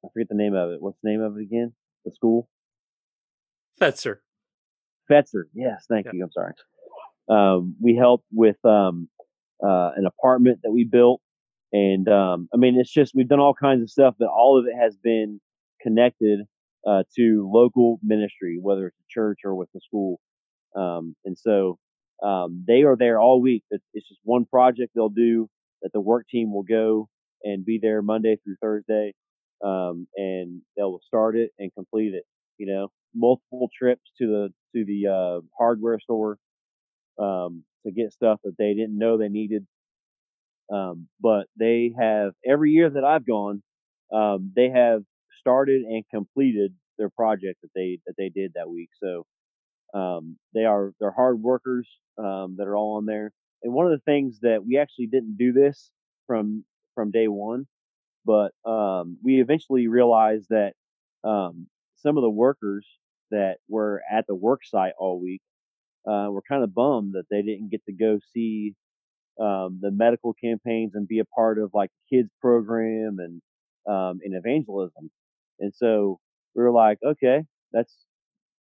[0.04, 0.82] I forget the name of it.
[0.82, 1.74] What's the name of it again?
[2.06, 2.48] The school.
[3.80, 4.18] Fetzer.
[5.10, 5.44] Fetzer.
[5.54, 6.24] Yes, thank you.
[6.24, 6.54] I'm sorry.
[7.30, 9.10] Um, we helped with um,
[9.64, 11.22] uh, an apartment that we built,
[11.74, 14.66] and um, I mean, it's just we've done all kinds of stuff, but all of
[14.66, 15.40] it has been
[15.82, 16.42] connected
[16.88, 20.20] uh, to local ministry, whether it's a church or with the school.
[20.76, 21.78] Um, and so
[22.24, 23.64] um, they are there all week.
[23.72, 25.50] It's, just one project they'll do
[25.82, 27.10] that the work team will go
[27.44, 29.14] and be there Monday through Thursday,
[29.64, 32.24] um, and they'll start it and complete it.
[32.58, 36.38] You know, multiple trips to the to the uh, hardware store
[37.20, 39.66] um, to get stuff that they didn't know they needed.
[40.72, 43.62] Um, but they have every year that I've gone,
[44.14, 45.02] um, they have
[45.40, 48.90] started and completed their project that they that they did that week.
[49.02, 49.26] So
[49.94, 53.32] um, they are they're hard workers um, that are all on there.
[53.64, 55.92] And one of the things that we actually didn't do this
[56.28, 56.64] from
[56.96, 57.68] from day one,
[58.26, 60.74] but um, we eventually realized that
[61.24, 62.86] um, some of the workers
[63.32, 65.42] that were at the work site all week
[66.08, 68.76] uh, were kind of bummed that they didn't get to go see
[69.40, 73.42] um, the medical campaigns and be a part of like kids program and
[73.88, 75.10] um, and evangelism.
[75.60, 76.20] And so
[76.56, 77.96] we were like, okay, that's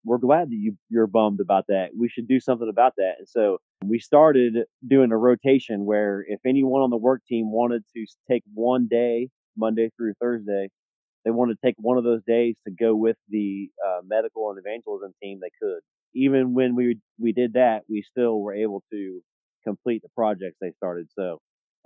[0.03, 1.89] we're glad that you you're bummed about that.
[1.97, 3.15] We should do something about that.
[3.19, 4.55] And so we started
[4.87, 9.29] doing a rotation where if anyone on the work team wanted to take one day,
[9.57, 10.69] Monday through Thursday,
[11.23, 14.59] they wanted to take one of those days to go with the uh, medical and
[14.59, 15.79] evangelism team, they could.
[16.13, 19.21] Even when we we did that, we still were able to
[19.63, 21.07] complete the projects they started.
[21.17, 21.39] So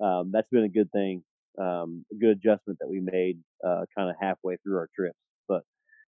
[0.04, 1.24] um, that's been a good thing,
[1.60, 5.18] um, a good adjustment that we made uh, kind of halfway through our trips.
[5.48, 5.62] But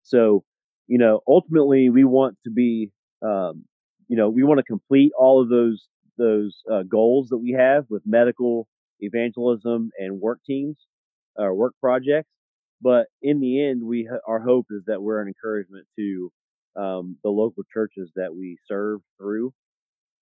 [0.03, 0.43] so
[0.87, 3.65] you know, ultimately we want to be, um,
[4.07, 7.85] you know, we want to complete all of those those uh, goals that we have
[7.89, 8.67] with medical
[8.99, 10.77] evangelism and work teams
[11.35, 12.29] or work projects.
[12.81, 16.31] But in the end, we our hope is that we're an encouragement to
[16.75, 19.53] um, the local churches that we serve through.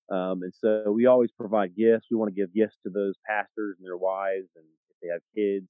[0.10, 2.08] Um, and so we always provide gifts.
[2.10, 5.21] We want to give gifts to those pastors and their wives, and if they have
[5.36, 5.67] kids.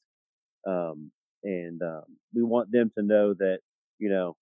[0.68, 1.12] Um,
[1.44, 2.04] and um,
[2.34, 3.60] we want them to know that
[3.98, 4.36] you know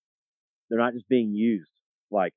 [0.74, 1.70] they're not just being used.
[2.10, 2.32] Like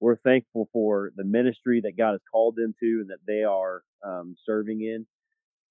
[0.00, 3.82] we're thankful for the ministry that God has called them to and that they are
[4.02, 5.06] um, serving in.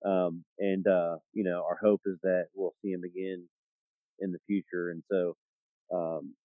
[0.08, 3.48] Um, and uh, you know, our hope is that we'll see them again
[4.20, 4.92] in the future.
[4.92, 5.36] And so,
[5.92, 6.36] um,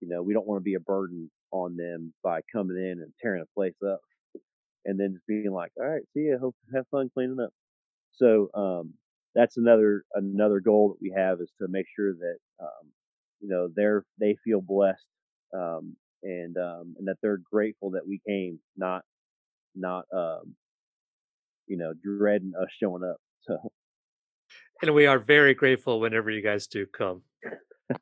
[0.00, 3.12] you know, we don't want to be a burden on them by coming in and
[3.20, 4.00] tearing a place up,
[4.86, 6.38] and then just being like, "All right, see you.
[6.40, 7.52] Hope have fun cleaning up."
[8.12, 8.94] So um,
[9.34, 12.90] that's another another goal that we have is to make sure that um,
[13.40, 15.04] you know they're they feel blessed
[15.56, 19.02] um, and um, and that they're grateful that we came, not
[19.74, 20.54] not um,
[21.66, 23.16] you know dreading us showing up.
[23.42, 23.72] So.
[24.82, 27.22] And we are very grateful whenever you guys do come.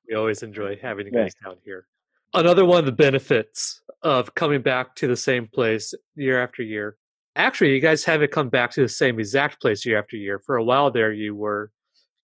[0.08, 1.86] we always enjoy having you guys down here.
[2.34, 6.96] Another one of the benefits of coming back to the same place year after year.
[7.34, 10.38] Actually, you guys haven't come back to the same exact place year after year.
[10.38, 11.72] For a while there, you were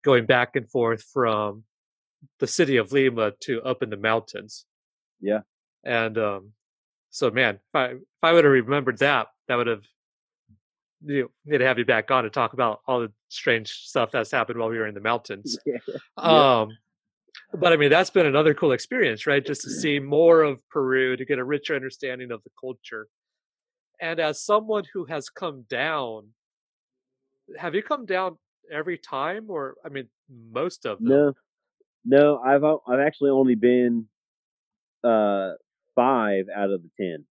[0.05, 1.65] going back and forth from
[2.41, 4.67] the city of Lima to up in the mountains.
[5.21, 5.41] Yeah.
[5.85, 6.53] And um,
[7.11, 9.85] so, man, if I if I would have remembered that, that would have
[11.07, 14.31] you need to have you back on to talk about all the strange stuff that's
[14.31, 15.59] happened while we were in the mountains.
[15.67, 15.79] yeah.
[16.17, 16.71] Um,
[17.53, 19.45] but I mean, that's been another cool experience, right?
[19.45, 23.09] Just to see more of Peru, to get a richer understanding of the culture.
[24.01, 26.29] And as someone who has come down,
[27.59, 28.39] have you come down
[28.73, 30.09] every time, or I mean,
[30.53, 31.09] most of them?
[31.09, 31.33] No,
[32.05, 34.07] no, I've I've actually only been
[35.03, 35.53] uh
[35.95, 37.25] five out of the ten.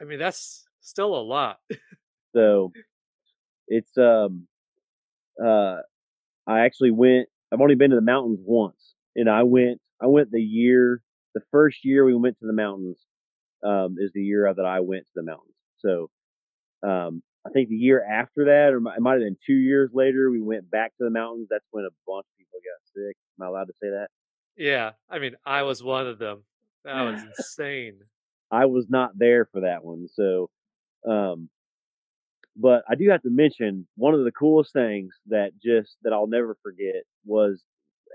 [0.00, 1.58] I mean, that's still a lot.
[2.36, 2.72] So
[3.68, 4.48] it's um
[5.40, 5.76] uh
[6.48, 8.94] I actually went I've only been to the mountains once.
[9.14, 11.00] And I went I went the year
[11.36, 12.98] the first year we went to the mountains
[13.64, 15.54] um is the year that I went to the mountains.
[15.78, 16.10] So
[16.82, 20.30] um I think the year after that, or it might have been two years later,
[20.30, 21.48] we went back to the mountains.
[21.50, 23.16] That's when a bunch of people got sick.
[23.38, 24.08] Am I allowed to say that?
[24.56, 26.44] yeah, I mean, I was one of them.
[26.84, 27.98] That was insane.
[28.50, 30.06] I was not there for that one.
[30.14, 30.48] So,
[31.06, 31.50] um,
[32.56, 36.28] but I do have to mention one of the coolest things that just that I'll
[36.28, 37.62] never forget was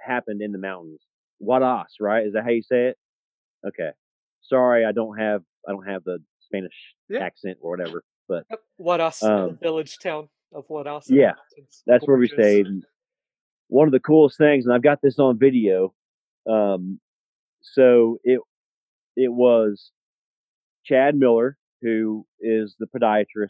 [0.05, 1.01] happened in the mountains.
[1.41, 2.25] Wadas, right?
[2.25, 2.97] Is that how you say it?
[3.67, 3.91] Okay.
[4.41, 6.73] Sorry, I don't have I don't have the Spanish
[7.09, 7.19] Yeah.
[7.23, 8.45] accent or whatever, but
[9.01, 9.21] else?
[9.23, 11.09] Um, village town of what else?
[11.09, 11.33] yeah,
[11.85, 12.67] that's where we stayed.
[12.67, 12.85] And
[13.67, 15.93] one of the coolest things, and I've got this on video.
[16.49, 16.99] Um,
[17.61, 18.39] so it
[19.15, 19.91] it was
[20.85, 23.49] Chad Miller, who is the podiatrist.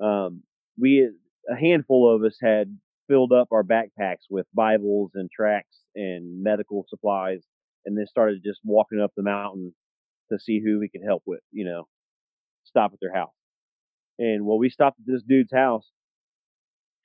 [0.00, 0.42] Um,
[0.78, 1.08] we
[1.50, 2.76] a handful of us had
[3.08, 7.42] filled up our backpacks with Bibles and tracts and medical supplies,
[7.84, 9.74] and then started just walking up the mountain
[10.32, 11.40] to see who we could help with.
[11.52, 11.88] You know,
[12.64, 13.32] stop at their house.
[14.18, 15.90] And well, we stopped at this dude's house,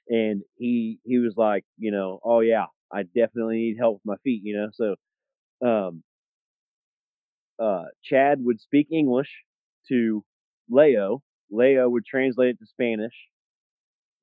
[0.07, 4.15] and he he was like, you know, oh yeah, I definitely need help with my
[4.23, 4.41] feet.
[4.43, 4.69] You know,
[5.61, 6.03] so um,
[7.59, 9.29] uh, Chad would speak English
[9.89, 10.23] to
[10.69, 11.21] Leo.
[11.51, 13.13] Leo would translate it to Spanish.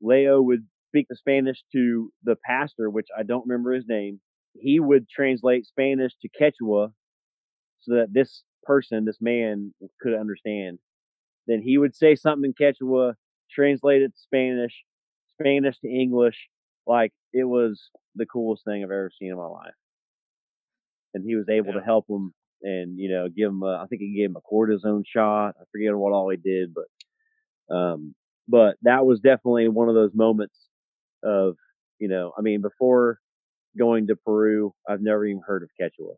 [0.01, 4.21] Leo would speak the Spanish to the pastor, which I don't remember his name.
[4.55, 6.93] He would translate Spanish to Quechua
[7.81, 10.79] so that this person, this man, could understand.
[11.47, 13.15] Then he would say something in Quechua,
[13.51, 14.85] translate it to Spanish,
[15.41, 16.49] Spanish to English.
[16.87, 19.75] Like it was the coolest thing I've ever seen in my life.
[21.15, 21.81] And he was able Yeah.
[21.81, 24.41] to help him and you know give him a, I think he gave him a
[24.41, 25.57] cortisone shot.
[25.61, 28.15] I forget what all he did, but um,
[28.49, 30.57] but that was definitely one of those moments
[31.23, 31.57] of
[31.99, 33.21] you know I mean before
[33.79, 36.15] going to Peru, I've never even heard of Quechua.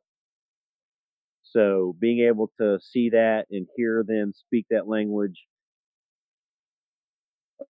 [1.53, 5.47] So being able to see that and hear them speak that language,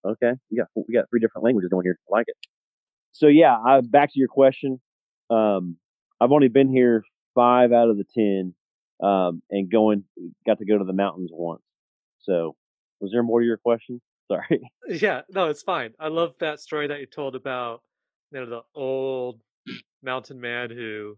[0.05, 1.99] okay, we got we got three different languages going here.
[2.13, 2.37] I like it.
[3.13, 4.81] So yeah, I, back to your question.
[5.31, 5.77] Um,
[6.21, 7.05] I've only been here
[7.35, 8.55] five out of the ten,
[9.07, 10.05] um, and going
[10.47, 11.63] got to go to the mountains once.
[12.21, 12.57] So
[13.01, 14.01] was there more to your question?
[14.29, 14.61] Sorry.
[14.89, 15.95] Yeah, no, it's fine.
[15.99, 17.83] I love that story that you told about
[18.33, 19.41] you know the old
[20.03, 21.17] mountain man who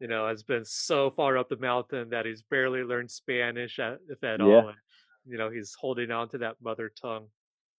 [0.00, 3.98] you know has been so far up the mountain that he's barely learned Spanish at,
[4.08, 4.44] if at Yeah.
[4.44, 4.78] all, and
[5.26, 7.28] you know he's holding on to that mother tongue.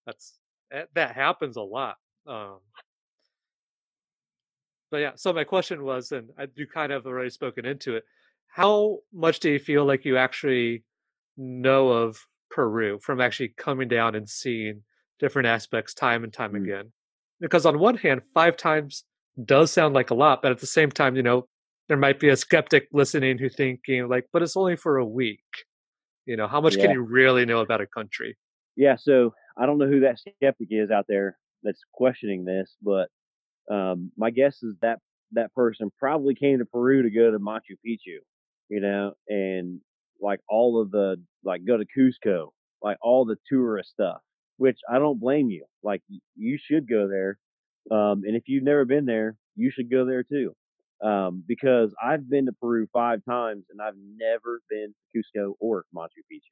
[0.05, 0.39] That's
[0.93, 1.97] that, happens a lot.
[2.27, 2.59] Um,
[4.91, 8.05] but yeah, so my question was, and I, you kind of already spoken into it.
[8.47, 10.83] How much do you feel like you actually
[11.37, 14.83] know of Peru from actually coming down and seeing
[15.19, 16.55] different aspects time and time Mm.
[16.55, 16.91] again?
[17.39, 19.03] Because on one hand, five times
[19.43, 21.47] does sound like a lot, but at the same time, you know,
[21.87, 25.39] there might be a skeptic listening who thinking like, but it's only for a week.
[26.25, 28.35] You know, how much can you really know about a country?
[28.75, 33.09] Yeah, so I don't know who that skeptic is out there that's questioning this, but
[33.71, 34.99] um, my guess is that
[35.33, 38.17] that person probably came to Peru to go to Machu Picchu,
[38.69, 39.81] you know, and
[40.19, 42.49] like all of the like go to Cusco,
[42.81, 44.17] like all the tourist stuff.
[44.57, 45.65] Which I don't blame you.
[45.83, 46.01] Like
[46.35, 47.37] you should go there,
[47.91, 50.55] um, and if you've never been there, you should go there too.
[51.05, 55.03] Um, because I've been to Peru five times and I've never been to
[55.39, 56.51] Cusco or Machu Picchu.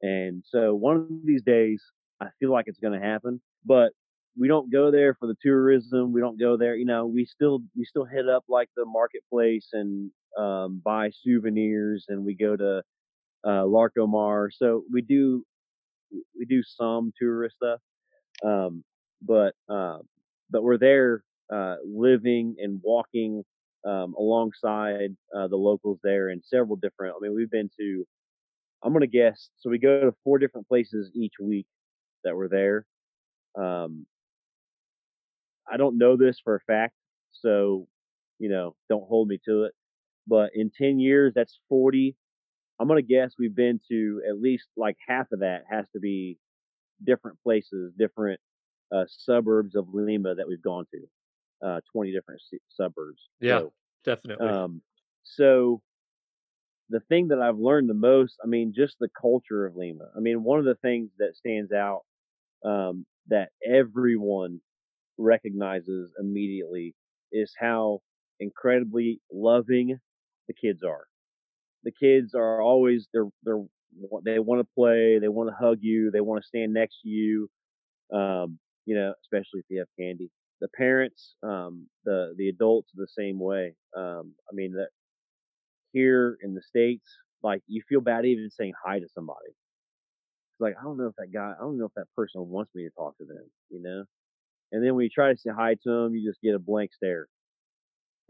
[0.00, 1.82] And so one of these days,
[2.18, 3.92] I feel like it's going to happen, but
[4.40, 6.12] we don't go there for the tourism.
[6.14, 9.68] We don't go there, you know, we still, we still hit up like the marketplace
[9.74, 12.82] and, um, buy souvenirs and we go to,
[13.44, 14.48] uh, Larcomar.
[14.50, 15.44] So we do,
[16.38, 17.80] we do some tourist stuff.
[18.42, 18.82] Um,
[19.20, 19.98] but, uh,
[20.48, 23.44] but we're there, uh, living and walking,
[23.84, 28.04] um, alongside, uh, the locals there and several different, I mean, we've been to,
[28.82, 29.50] I'm gonna guess.
[29.58, 31.66] So we go to four different places each week
[32.24, 32.86] that we're there.
[33.56, 34.06] Um,
[35.70, 36.94] I don't know this for a fact,
[37.32, 37.88] so
[38.38, 39.72] you know, don't hold me to it.
[40.26, 42.16] But in ten years, that's forty.
[42.78, 46.38] I'm gonna guess we've been to at least like half of that has to be
[47.04, 48.40] different places, different
[48.94, 51.00] uh, suburbs of Lima that we've gone to.
[51.62, 53.28] Uh, Twenty different suburbs.
[53.40, 53.60] Yeah.
[53.60, 53.72] So,
[54.04, 54.48] Definitely.
[54.48, 54.82] Um,
[55.24, 55.82] so
[56.88, 60.08] the thing that I've learned the most, I mean, just the culture of Lima.
[60.16, 62.02] I mean, one of the things that stands out
[62.64, 64.60] um, that everyone
[65.18, 66.94] recognizes immediately
[67.32, 68.00] is how
[68.40, 69.98] incredibly loving
[70.46, 71.04] the kids are.
[71.84, 73.64] The kids are always they're they're
[74.24, 77.08] they want to play, they want to hug you, they want to stand next to
[77.08, 77.50] you.
[78.12, 80.30] Um, you know, especially if you have candy.
[80.60, 83.74] The parents, um, the the adults, the same way.
[83.96, 84.88] Um, I mean, that
[85.92, 87.06] here in the states,
[87.42, 89.48] like you feel bad even saying hi to somebody.
[89.48, 92.74] It's like I don't know if that guy, I don't know if that person wants
[92.74, 94.04] me to talk to them, you know.
[94.72, 96.92] And then when you try to say hi to them, you just get a blank
[96.94, 97.28] stare.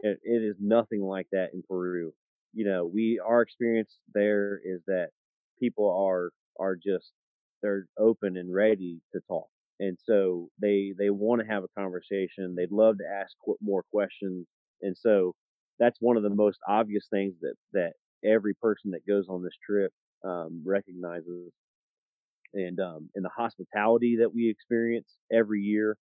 [0.01, 2.13] It, it is nothing like that in Peru.
[2.53, 5.09] You know, we our experience there is that
[5.59, 7.11] people are are just
[7.61, 9.47] they're open and ready to talk,
[9.79, 12.55] and so they they want to have a conversation.
[12.55, 14.47] They'd love to ask qu- more questions,
[14.81, 15.35] and so
[15.79, 17.93] that's one of the most obvious things that that
[18.25, 19.91] every person that goes on this trip
[20.25, 21.51] um, recognizes.
[22.53, 25.97] And um, and the hospitality that we experience every year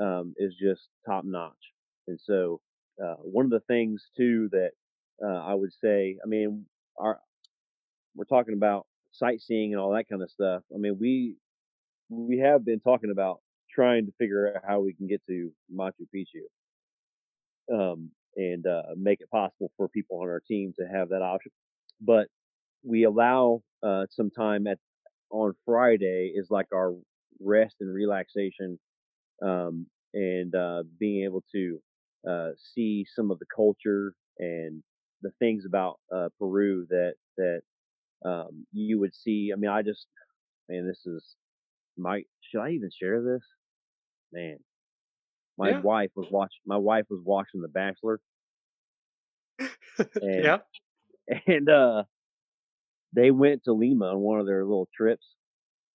[0.00, 1.54] um, is just top notch.
[2.08, 2.60] And so
[3.02, 4.72] uh, one of the things too that
[5.24, 6.66] uh, I would say, I mean,
[6.98, 7.20] our
[8.16, 10.62] we're talking about sightseeing and all that kind of stuff.
[10.74, 11.36] I mean, we
[12.12, 13.40] we have been talking about
[13.74, 16.44] trying to figure out how we can get to Machu Picchu,
[17.72, 21.52] um, and uh, make it possible for people on our team to have that option.
[22.00, 22.28] But
[22.84, 24.78] we allow uh, some time at
[25.30, 26.94] on Friday is like our
[27.40, 28.78] rest and relaxation,
[29.42, 31.80] um, and uh, being able to
[32.28, 34.82] uh, see some of the culture and
[35.22, 37.62] the things about uh, Peru that that
[38.24, 39.50] um, you would see.
[39.52, 40.06] I mean, I just
[40.68, 41.36] man, this is
[41.96, 42.22] my.
[42.50, 43.42] Should I even share this?
[44.32, 44.58] Man,
[45.58, 45.80] my Yeah.
[45.80, 46.52] wife was watch.
[46.66, 48.20] My wife was watching The Bachelor,
[49.58, 50.58] and yeah.
[51.46, 52.04] and uh,
[53.14, 55.26] they went to Lima on one of their little trips,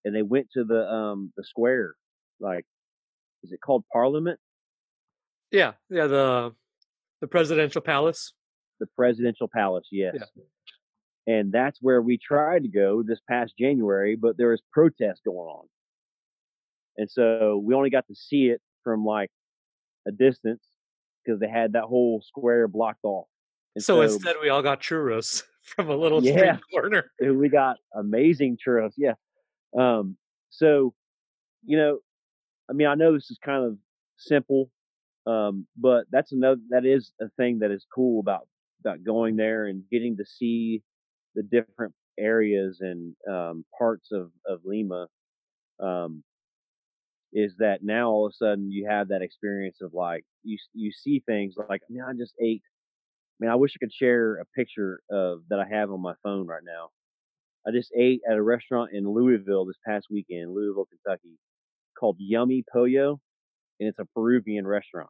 [0.05, 1.95] and they went to the um the square.
[2.39, 2.65] Like,
[3.43, 4.39] is it called Parliament?
[5.51, 5.73] Yeah.
[5.89, 6.07] Yeah.
[6.07, 6.55] The
[7.21, 8.33] the presidential palace.
[8.79, 9.87] The Presidential Palace.
[9.91, 10.17] Yes.
[10.35, 10.43] Yeah.
[11.25, 15.49] And that's where we tried to go this past January, but there was protests going
[15.49, 15.65] on.
[16.97, 19.29] And so we only got to see it from like
[20.07, 20.63] a distance
[21.23, 23.27] because they had that whole square blocked off.
[23.75, 26.57] And So instead, we all got churros from a little Yeah.
[26.73, 27.11] corner.
[27.19, 28.93] we got amazing churros.
[28.97, 29.13] Yeah.
[29.77, 30.17] Um,
[30.49, 30.93] so,
[31.63, 31.99] you know,
[32.69, 33.77] I mean, I know this is kind of
[34.17, 34.71] simple,
[35.25, 38.47] um, but that's another, that is a thing that is cool about,
[38.79, 40.81] about going there and getting to see
[41.35, 45.07] the different areas and, um, parts of, of Lima.
[45.79, 46.23] Um,
[47.37, 50.91] is that now all of a sudden you have that experience of like, you, you
[50.91, 54.37] see things like, I mean, I just ate, I mean, I wish I could share
[54.37, 56.89] a picture of that I have on my phone right now.
[57.67, 61.37] I just ate at a restaurant in Louisville this past weekend, Louisville, Kentucky,
[61.99, 63.19] called Yummy Pollo,
[63.79, 65.09] and it's a Peruvian restaurant.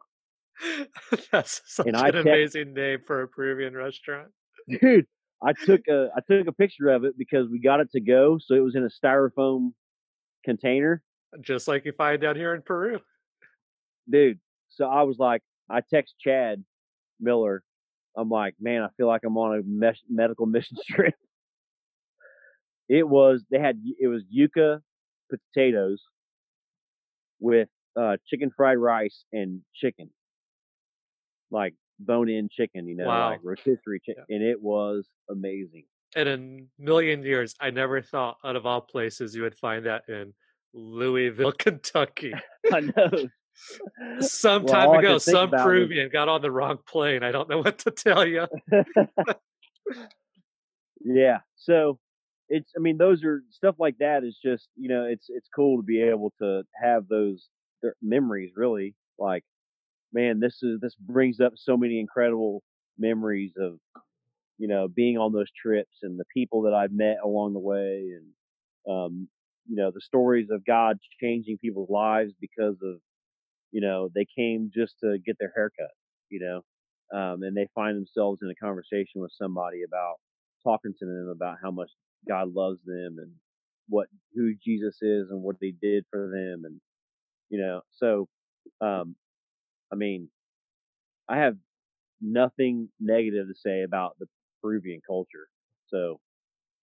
[1.32, 4.28] That's such And an kept- amazing name for a Peruvian restaurant.
[4.68, 5.06] Dude,
[5.42, 8.38] I took a I took a picture of it because we got it to go,
[8.44, 9.70] so it was in a styrofoam
[10.44, 11.00] container,
[11.40, 13.00] Just like you find down here in Peru.
[14.10, 14.38] dude.
[14.70, 16.64] So I was like, I text Chad
[17.20, 17.62] Miller.
[18.16, 21.14] I'm like, man, I feel like I'm on a mesh, medical mission trip.
[22.88, 24.80] It was they had it was yuca
[25.30, 26.02] potatoes
[27.40, 27.68] with
[28.00, 30.10] uh, chicken fried rice and chicken,
[31.50, 33.30] like bone in chicken, you know, Wow.
[33.32, 35.84] like rotisserie chicken, and it was amazing.
[36.16, 39.84] And in a million years, I never thought out of all places you would find
[39.84, 40.32] that in
[40.74, 42.32] Louisville, Kentucky.
[42.72, 43.10] I know.
[44.20, 47.22] Some Well, time ago, some was- Peruvian got on the wrong plane.
[47.22, 48.46] I don't know what to tell you.
[51.00, 51.38] Yeah.
[51.56, 51.98] So
[52.48, 55.78] it's I mean those are stuff like that is just, you know, it's it's cool
[55.78, 57.48] to be able to have those
[58.02, 59.44] memories really like
[60.12, 62.62] man, this is this brings up so many incredible
[62.98, 63.78] memories of
[64.58, 68.10] you know, being on those trips and the people that I've met along the way
[68.16, 69.28] and um
[69.68, 72.96] you know, the stories of God changing people's lives because of
[73.72, 75.90] you know, they came just to get their haircut,
[76.30, 76.62] you know.
[77.18, 80.16] Um, and they find themselves in a conversation with somebody about
[80.64, 81.90] talking to them about how much
[82.28, 83.32] God loves them and
[83.88, 86.80] what who Jesus is and what he did for them and
[87.50, 88.28] you know so
[88.80, 89.16] um
[89.92, 90.28] I mean
[91.28, 91.56] I have
[92.20, 94.26] nothing negative to say about the
[94.62, 95.48] Peruvian culture
[95.88, 96.20] so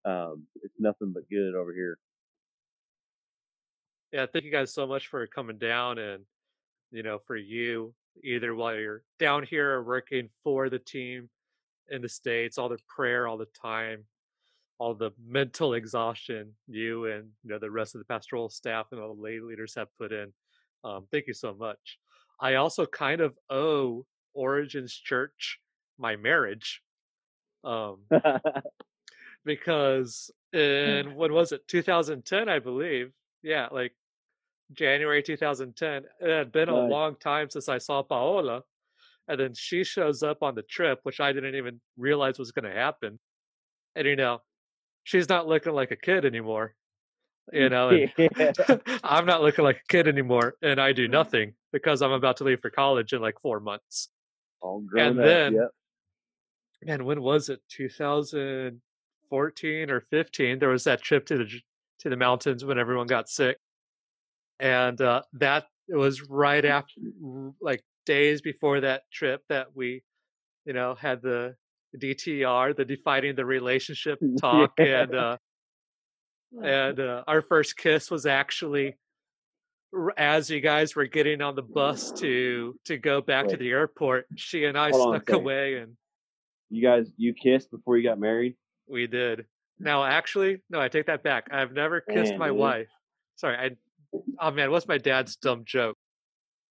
[0.05, 1.99] um it's nothing but good over here
[4.15, 6.23] Yeah, thank you guys so much for coming down and,
[6.93, 7.93] you know, for you
[8.23, 11.29] either while you're down here or working for the team
[11.89, 14.05] in the States, all the prayer all the time,
[14.79, 19.01] all the mental exhaustion you and you know the rest of the pastoral staff and
[19.01, 20.33] all the lay leaders have put in.
[20.85, 21.99] Um, thank you so much.
[22.41, 25.59] I also kind of owe Origins Church
[25.99, 26.83] my marriage.
[27.65, 28.03] Um,
[29.45, 33.13] because in when was it 2010 i believe
[33.43, 33.93] yeah like
[34.73, 38.63] january 2010 it had been a long time since i saw paola
[39.29, 42.65] and then she shows up on the trip which i didn't even realize was going
[42.65, 43.19] to happen
[43.95, 44.41] and you know
[45.05, 46.75] she's not looking like a kid anymore
[47.53, 48.53] you know Yeah.
[49.05, 51.13] i'm not looking like a kid anymore and i do mm.
[51.13, 54.09] nothing because i'm about to leave for college in like four months
[54.63, 55.27] All grown And up.
[55.27, 55.69] then- Yep.
[56.89, 61.47] and when was it 2014 or 15 there was that trip to the
[62.01, 63.59] to the mountains when everyone got sick
[64.65, 66.95] and uh, that it was right after
[67.61, 70.03] like days before that trip that we
[70.65, 71.55] you know had the
[71.99, 75.03] dtr the defining the relationship talk Yeah.
[75.03, 75.37] and uh
[76.63, 78.97] and uh, our first kiss was actually
[80.17, 84.27] as you guys were getting on the bus to to go back to the airport
[84.37, 85.97] she and i Hold snuck away and
[86.71, 88.57] You guys, you kissed before you got married?
[88.89, 89.45] We did.
[89.79, 91.49] Now, actually, no, I take that back.
[91.53, 92.57] I've never kissed Man, my dude.
[92.59, 92.89] wife.
[93.37, 93.71] Sorry, I.
[94.41, 95.97] Oh man, what's my dad's dumb joke?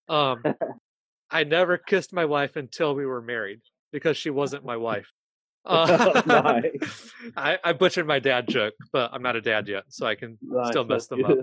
[0.08, 0.42] Um,
[1.30, 3.60] I never kissed my wife until we were married
[3.92, 5.10] because she wasn't my wife.
[5.66, 7.10] Uh, Nice.
[7.38, 10.36] I, I butchered my dad joke, but I'm not a dad yet, so I can
[10.42, 11.38] Nice, still mess them up.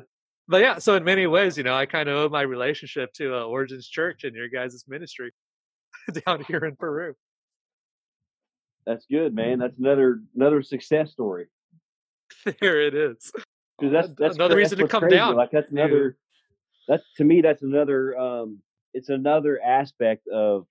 [0.47, 3.35] But yeah, so in many ways, you know, I kind of owe my relationship to
[3.35, 5.31] uh, Origins Church and your guys' ministry
[6.25, 7.15] down here in Peru.
[8.85, 9.57] That's good, man.
[9.57, 11.47] That's another another success story.
[12.59, 13.31] There it is.
[13.81, 15.15] 'Cause that's that's another reason to that's come crazy.
[15.15, 15.35] down.
[15.35, 16.17] Like that's another.
[16.87, 17.41] That's to me.
[17.41, 18.17] That's another.
[18.17, 18.61] Um,
[18.93, 20.67] it's another aspect of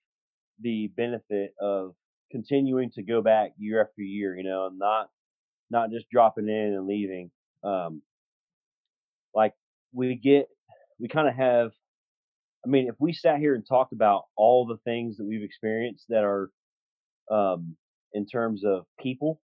[0.61, 1.95] the benefit of
[2.31, 4.35] continuing to go back year after year.
[4.37, 5.09] You know, and not
[5.69, 7.31] not just dropping in and leaving.
[7.63, 8.01] Um,
[9.33, 9.53] like
[9.93, 10.47] we get,
[10.99, 11.71] we kind of have.
[12.65, 16.05] I mean, if we sat here and talked about all the things that we've experienced
[16.09, 16.51] that are,
[17.31, 17.75] um,
[18.13, 19.41] in terms of people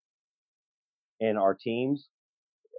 [1.18, 2.08] and our teams,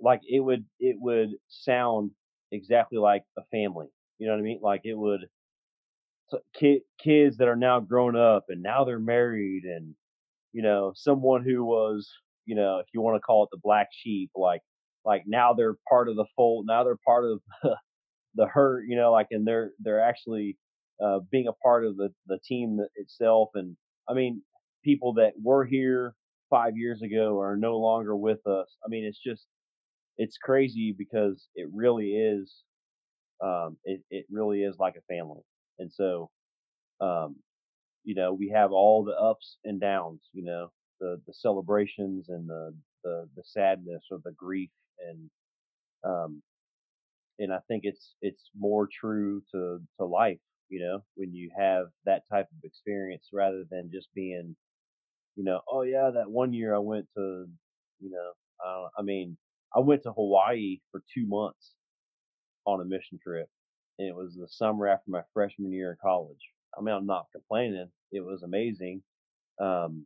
[0.01, 2.11] like it would it would sound
[2.51, 3.87] exactly like a family.
[4.19, 4.59] You know what I mean?
[4.61, 5.21] Like it would
[6.53, 9.95] ki- kids that are now grown up and now they're married and
[10.53, 12.09] you know someone who was
[12.45, 14.61] you know if you want to call it the black sheep like
[15.05, 17.41] like now they're part of the fold now they're part of
[18.35, 20.57] the herd you know like and they're they're actually
[21.03, 23.75] uh, being a part of the the team itself and
[24.09, 24.41] I mean
[24.83, 26.15] people that were here
[26.49, 28.67] five years ago are no longer with us.
[28.85, 29.45] I mean it's just
[30.17, 32.63] it's crazy because it really is
[33.43, 35.41] um it, it really is like a family.
[35.79, 36.29] And so
[37.01, 37.37] um
[38.03, 42.49] you know we have all the ups and downs you know the the celebrations and
[42.49, 44.71] the the the sadness or the grief
[45.07, 45.29] and
[46.03, 46.41] um
[47.39, 50.39] and i think it's it's more true to to life
[50.69, 54.55] you know when you have that type of experience rather than just being
[55.35, 57.45] you know oh yeah that one year i went to
[57.99, 58.31] you know
[58.65, 59.37] uh, i mean
[59.75, 61.73] i went to hawaii for two months
[62.65, 63.49] on a mission trip
[63.99, 66.51] and it was the summer after my freshman year in college.
[66.77, 69.01] I mean i'm not complaining it was amazing
[69.61, 70.05] um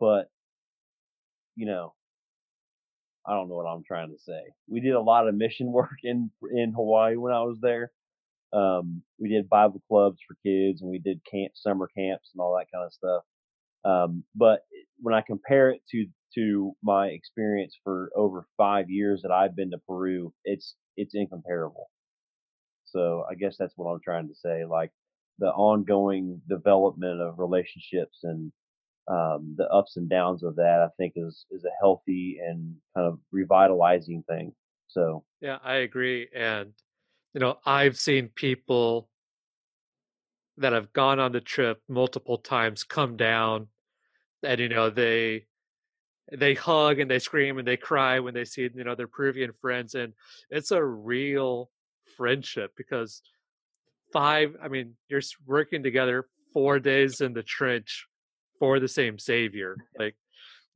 [0.00, 0.30] but
[1.56, 1.94] you know
[3.26, 4.42] i don't know what i'm trying to say.
[4.68, 7.90] We did a lot of mission work in in hawaii when i was there.
[8.52, 12.56] Um we did bible clubs for kids and we did camp summer camps and all
[12.56, 13.22] that kind of stuff.
[13.84, 14.60] Um but
[15.00, 19.70] when i compare it to to my experience for over five years that i've been
[19.70, 21.90] to peru it's it's incomparable
[22.84, 24.90] so i guess that's what i'm trying to say like
[25.38, 28.52] the ongoing development of relationships and
[29.08, 33.06] um, the ups and downs of that, I think is is a healthy and kind
[33.06, 34.52] of revitalizing thing.
[34.88, 36.28] So Yeah, I agree.
[36.34, 36.72] And,
[37.34, 39.10] you know, I've seen people
[40.56, 43.66] that have gone on the trip multiple times come down
[44.42, 45.46] and, you know, they
[46.32, 49.52] they hug and they scream and they cry when they see, you know, their Peruvian
[49.52, 49.94] friends.
[49.94, 50.14] And
[50.50, 51.70] it's a real
[52.16, 53.22] friendship because
[54.12, 58.06] five, I mean, you're working together four days in the trench
[58.58, 59.76] for the same savior.
[59.98, 60.16] Like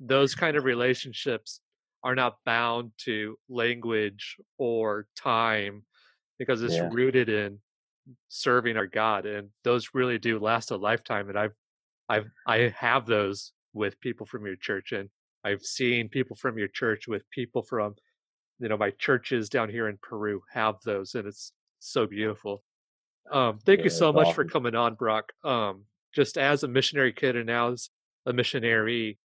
[0.01, 1.61] those kind of relationships
[2.05, 5.84] are not bound to language or time
[6.38, 6.88] because it's Yeah.
[6.92, 7.61] rooted in
[8.28, 11.55] serving our God and those really do last a lifetime and I've
[12.09, 15.11] I've I have those with people from your church and
[15.45, 17.95] I've seen people from your church with people from
[18.59, 22.62] you know my churches down here in Peru have those and it's so beautiful.
[23.30, 25.32] Um, thank Yeah, you so much for coming on, Brock.
[25.45, 25.84] Um,
[26.14, 27.91] just as a missionary kid and now as
[28.26, 29.18] a missionary,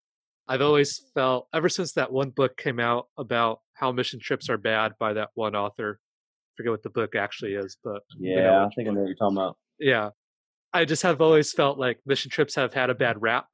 [0.48, 4.58] I've always felt ever since that one book came out about how mission trips are
[4.58, 6.00] bad by that one author.
[6.56, 9.06] forget what the book actually is, but you know Yeah, I think I know what
[9.06, 9.56] you're talking about.
[9.78, 10.10] Yeah.
[10.72, 13.46] I just have always felt like mission trips have had a bad rap.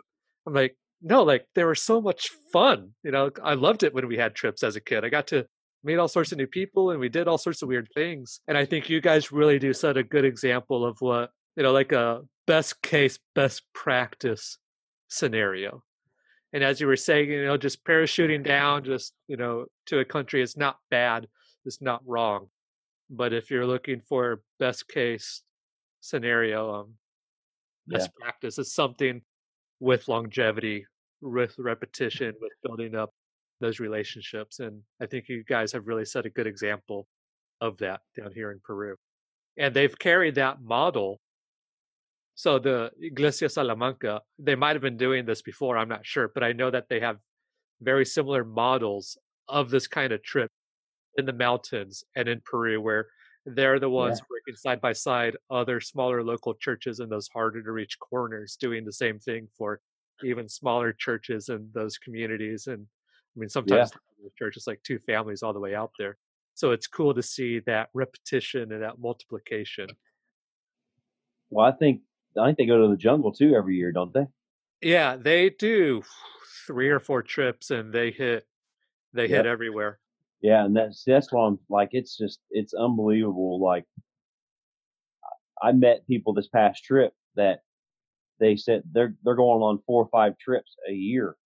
[0.46, 2.92] I'm like, no, like they were so much fun.
[3.02, 5.04] You know, I loved it when we had trips as a kid.
[5.04, 5.46] I got to
[5.84, 8.40] meet all sorts of new people and we did all sorts of weird things.
[8.48, 11.72] And I think you guys really do set a good example of what, you know,
[11.72, 14.58] like a best case, best practice
[15.08, 15.82] scenario.
[16.52, 20.04] And as you were saying, you know, just parachuting down just, you know, to a
[20.04, 21.28] country is not bad.
[21.64, 22.48] It's not wrong.
[23.10, 25.42] But if you're looking for best case
[26.00, 26.94] scenario, um,
[27.86, 27.98] Yeah.
[27.98, 29.22] best practice is something
[29.80, 30.86] with longevity,
[31.20, 31.64] with mm.
[31.64, 33.10] repetition, with building up
[33.60, 34.58] those relationships.
[34.60, 37.06] And I think you guys have really set a good example
[37.60, 38.96] of that down here in Peru.
[39.58, 41.20] And they've carried that model.
[42.34, 46.44] So the Iglesia Salamanca, they might have been doing this before, I'm not sure, but
[46.44, 47.16] I know that they have
[47.80, 49.16] very similar models
[49.48, 50.50] of this kind of trip
[51.16, 53.06] in the mountains and in Peru where
[53.46, 54.16] they're the Yeah.
[54.16, 58.56] ones working side by side other smaller local churches in those harder to reach corners
[58.56, 59.80] doing the same thing for
[60.24, 62.86] even smaller churches in those communities and
[63.36, 63.88] i mean Yeah.
[63.88, 66.18] sometimes the church is like two families all the way out there
[66.54, 69.96] so it's cool to see that repetition and that multiplication
[71.50, 72.02] Well, I think
[72.40, 74.26] I think they go to the jungle too every year, don't they?
[74.82, 76.02] yeah they do
[76.66, 78.46] three or four trips and they hit
[79.14, 80.00] they hit everywhere
[80.42, 83.60] Yeah, and that's that's why I'm like it's just it's unbelievable.
[83.60, 83.84] Like
[85.62, 87.60] I met people this past trip that
[88.40, 91.36] they said they're they're going on four or five trips a year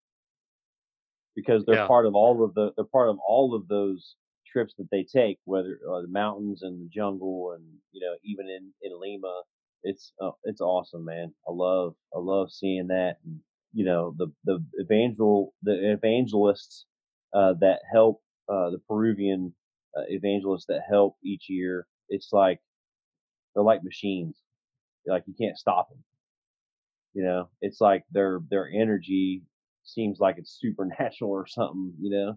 [1.36, 4.16] because they're yeah part of all of the they're part of all of those
[4.47, 8.49] trips that they take, whether uh, the mountains and the jungle and you know even
[8.49, 9.43] in in Lima,
[9.84, 11.32] it's uh, it's awesome, man.
[11.49, 13.41] I love I love seeing that and
[13.72, 16.86] you know the the evangel the evangelists
[17.32, 18.20] uh, that help
[18.51, 19.55] uh, the Peruvian
[19.97, 21.87] uh, evangelists that help each year.
[22.09, 22.61] It's like
[23.55, 24.37] they're like machines.
[25.07, 26.03] Like you can't stop them.
[27.15, 29.43] You know, it's like their their energy
[29.85, 31.93] seems like it's supernatural or something.
[32.01, 32.37] You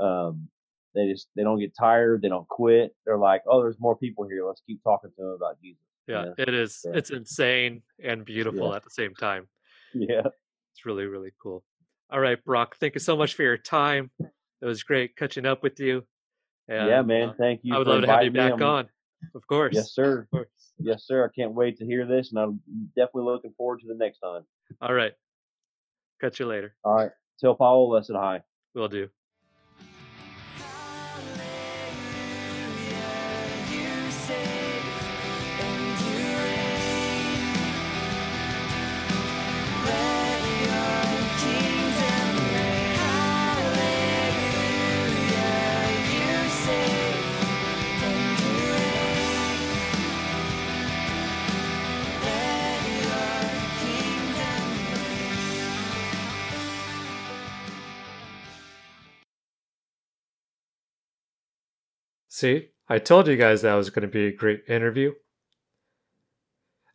[0.00, 0.48] know, um,
[0.94, 2.22] they just they don't get tired.
[2.22, 2.94] They don't quit.
[3.06, 4.46] They're like, oh, there's more people here.
[4.46, 5.80] Let's keep talking to them about Jesus.
[6.06, 9.48] Yeah it is so it's insane and yeah, beautiful at the same time
[9.94, 10.22] yeah,
[10.72, 11.62] It's really, really cool.
[12.10, 14.10] All right, Brock, thank you so much for your time.
[14.64, 16.04] It was great catching up with you.
[16.70, 17.28] yeah, And man.
[17.28, 17.74] uh, Thank you.
[17.74, 18.56] I would love to have you inviting me.
[18.56, 18.88] back on.
[19.34, 19.74] Of course.
[19.74, 20.20] yes, sir.
[20.20, 20.48] Of course.
[20.78, 21.22] Yes, sir.
[21.22, 22.60] I can't wait to hear this, and I'm
[22.96, 24.42] definitely looking forward to the next time.
[24.80, 25.12] All right.
[26.22, 26.74] Catch you later.
[26.82, 27.10] All right.
[27.40, 28.40] Tell Paola I said hi.
[28.74, 29.08] Will do.
[62.34, 65.12] See, I told you guys that was going to be a great interview.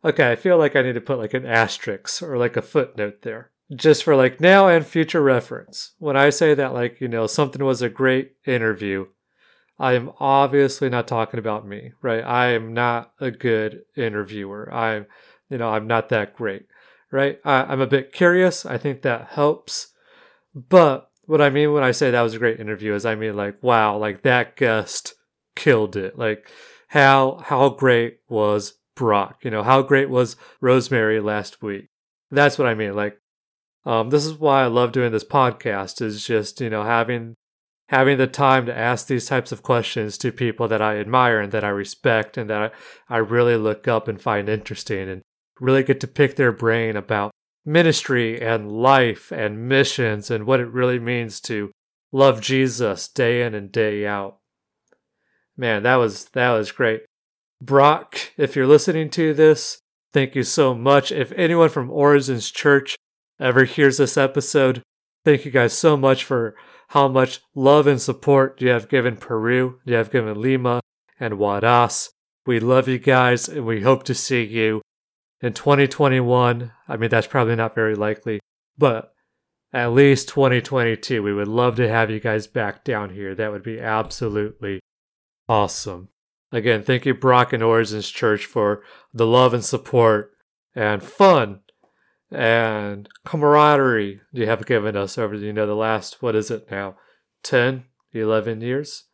[0.04, 3.22] Okay, I feel like I need to put like an asterisk or like a footnote
[3.22, 3.50] there.
[3.74, 5.94] Just for like now and future reference.
[5.98, 9.06] When I say that, like, you know, something was a great interview,
[9.78, 12.22] I am obviously not talking about me, right?
[12.22, 14.70] I am not a good interviewer.
[14.70, 15.06] I'm,
[15.48, 16.66] you know, I'm not that great,
[17.10, 17.40] right?
[17.46, 18.66] I, I'm a bit curious.
[18.66, 19.94] I think that helps.
[20.54, 23.38] But what I mean when I say that was a great interview is I mean
[23.38, 25.14] like, wow, like that guest
[25.56, 26.18] killed it.
[26.18, 26.48] Like
[26.88, 29.44] how how great was Brock?
[29.44, 31.88] You know, how great was Rosemary last week?
[32.30, 32.94] That's what I mean.
[32.94, 33.18] Like,
[33.84, 36.02] um, this is why I love doing this podcast.
[36.02, 37.34] Is just you know having
[37.88, 41.52] having the time to ask these types of questions to people that I admire and
[41.52, 42.72] that I respect and that
[43.08, 45.22] I, I really look up and find interesting and
[45.60, 47.32] really get to pick their brain about
[47.64, 51.70] ministry and life and missions and what it really means to
[52.12, 54.39] love Jesus day in and day out.
[55.60, 57.02] Man, that was that was great.
[57.60, 59.78] Brock, if you're listening to this,
[60.10, 61.12] thank you so much.
[61.12, 62.96] If anyone from Origins Church
[63.38, 64.80] ever hears this episode,
[65.22, 66.56] thank you guys so much for
[66.88, 70.80] how much love and support you have given Peru, you have given Lima
[71.20, 72.08] and Huaraz.
[72.46, 74.80] We love you guys and we hope to see you
[75.42, 76.72] in 2021.
[76.88, 78.40] I mean, that's probably not very likely,
[78.78, 79.12] but
[79.74, 81.22] at least 2022.
[81.22, 83.34] We would love to have you guys back down here.
[83.34, 84.80] That would be absolutely
[85.50, 86.08] awesome.
[86.52, 88.82] Again, thank you, Brock and Origins Church, for
[89.12, 90.32] the love and support
[90.74, 91.60] and fun
[92.30, 96.94] and camaraderie you have given us over you know the last what is it now
[97.42, 99.04] 10 11 years?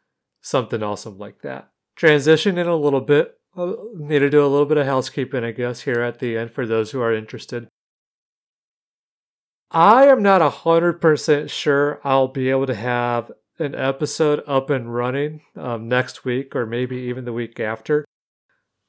[0.42, 1.70] Something awesome like that.
[1.96, 5.50] Transition in a little bit uh, need to do a little bit of housekeeping i
[5.50, 7.68] guess here at the end for those who are interested.
[9.70, 15.42] I am not 100% sure i'll be able to have an episode up and running
[15.56, 18.04] um, next week or maybe even the week after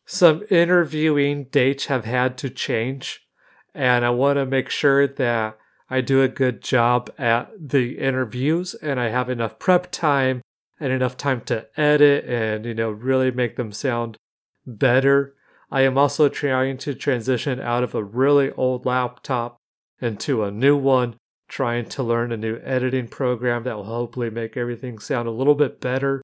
[0.05, 3.27] some interviewing dates have had to change
[3.75, 5.57] and I want to make sure that
[5.89, 10.41] I do a good job at the interviews and I have enough prep time
[10.79, 14.17] and enough time to edit and you know really make them sound
[14.65, 15.35] better.
[15.69, 19.57] I am also trying to transition out of a really old laptop
[20.01, 21.15] into a new one,
[21.47, 25.55] trying to learn a new editing program that will hopefully make everything sound a little
[25.55, 26.21] bit better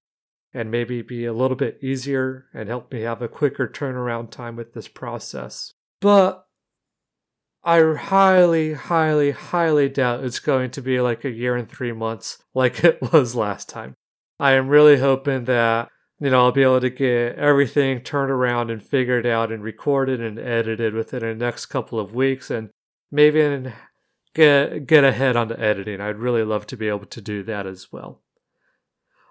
[0.54, 4.56] and maybe be a little bit easier and help me have a quicker turnaround time
[4.56, 5.72] with this process.
[6.00, 6.46] But
[7.64, 12.44] I highly, highly, highly doubt it's going to be like a year and three months
[12.54, 13.96] like it was last time.
[14.40, 18.70] I am really hoping that, you know, I'll be able to get everything turned around
[18.70, 22.70] and figured out and recorded and edited within the next couple of weeks and
[23.12, 23.74] maybe in,
[24.34, 26.02] get, get ahead on the editing.
[26.02, 28.22] I'd really love to be able to do that as well.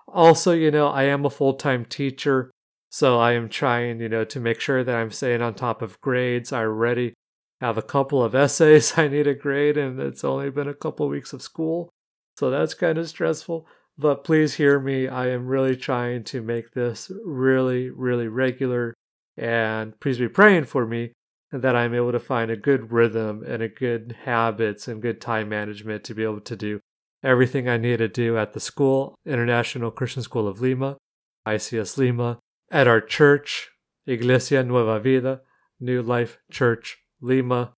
[0.09, 2.51] Also, you know, I am a full time teacher,
[2.91, 6.01] so I am trying, you know, to make sure that I'm staying on top of
[6.01, 6.53] grades.
[6.53, 7.15] I already
[7.61, 11.09] have a couple of essays I need to grade, and it's only been a couple
[11.09, 11.89] weeks of school,
[12.39, 13.67] so that's kind of stressful.
[13.97, 15.07] But please hear me.
[15.07, 18.95] I am really trying to make this really, really regular,
[19.37, 21.13] and please be praying for me
[21.53, 25.51] that I'm able to find a good rhythm and a good habits and good time
[25.51, 26.81] management to be able to do
[27.23, 30.97] everything I need to do at the school, International Christian School of Lima,
[31.47, 32.39] ICS Lima,
[32.71, 33.71] at our church,
[34.07, 35.43] Iglesia Nueva Vida,
[35.79, 37.75] New Life Church Lima,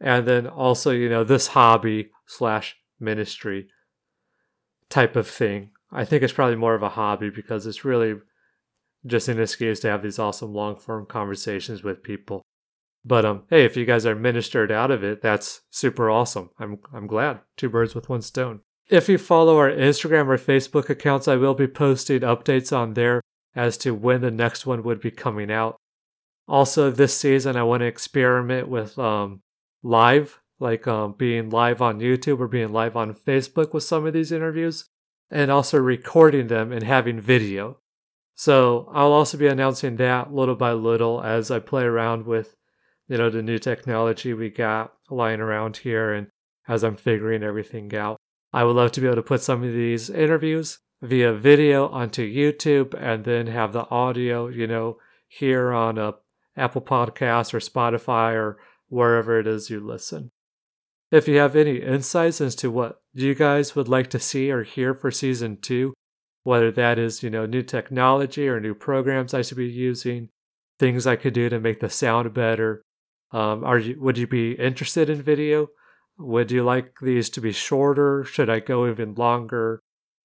[0.00, 3.68] and then also, you know, this hobby slash ministry
[4.90, 5.70] type of thing.
[5.92, 8.16] I think it's probably more of a hobby because it's really
[9.06, 12.42] just an excuse to have these awesome long form conversations with people.
[13.06, 16.50] But um, hey, if you guys are ministered out of it, that's super awesome.
[16.58, 17.40] I'm I'm glad.
[17.56, 18.60] Two birds with one stone.
[18.90, 23.20] If you follow our Instagram or Facebook accounts, I will be posting updates on there
[23.54, 25.76] as to when the next one would be coming out.
[26.48, 29.40] Also, this season, I want to experiment with um,
[29.82, 34.12] live, like um, being live on YouTube or being live on Facebook with some of
[34.12, 34.84] these interviews,
[35.30, 37.78] and also recording them and having video.
[38.34, 42.54] So I'll also be announcing that little by little as I play around with,
[43.08, 46.28] you know, the new technology we got lying around here, and
[46.68, 48.16] as I'm figuring everything out.
[48.52, 52.22] I would love to be able to put some of these interviews via video onto
[52.26, 54.98] YouTube and then have the audio, you know,
[55.28, 56.14] here on a
[56.56, 60.30] Apple Podcasts or Spotify or wherever it is you listen.
[61.12, 64.62] If you have any insights as to what you guys would like to see or
[64.62, 65.94] hear for season two,
[66.42, 70.30] whether that is, you know, new technology or new programs I should be using,
[70.78, 72.82] things I could do to make the sound better,
[73.36, 75.68] um, are you would you be interested in video?
[76.18, 78.24] Would you like these to be shorter?
[78.24, 79.80] Should I go even longer?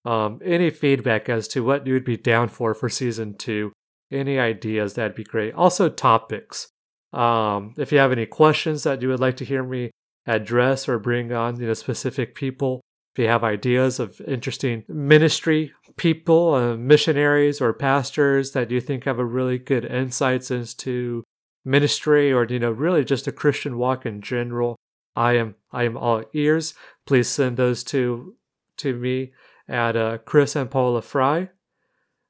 [0.05, 3.73] Um, any feedback as to what you would be down for for season two
[4.11, 5.53] any ideas, that'd be great.
[5.53, 6.67] Also, topics.
[7.13, 9.91] Um, if you have any questions that you would like to hear me
[10.25, 12.81] address or bring on, you know, specific people,
[13.13, 19.03] if you have ideas of interesting ministry people, uh, missionaries or pastors that you think
[19.03, 21.23] have a really good insights into
[21.63, 24.75] ministry or you know really just a Christian walk in general,
[25.15, 26.73] I am I am all ears.
[27.05, 28.35] Please send those to
[28.77, 29.33] to me
[29.67, 31.49] at uh, Chris and Paola Frey,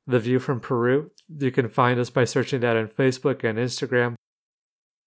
[0.05, 4.15] The View from Peru you can find us by searching that on Facebook and Instagram.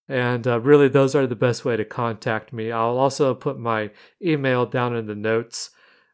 [0.09, 2.71] And uh, really, those are the best way to contact me.
[2.71, 3.91] I'll also put my
[4.23, 5.71] email down in the notes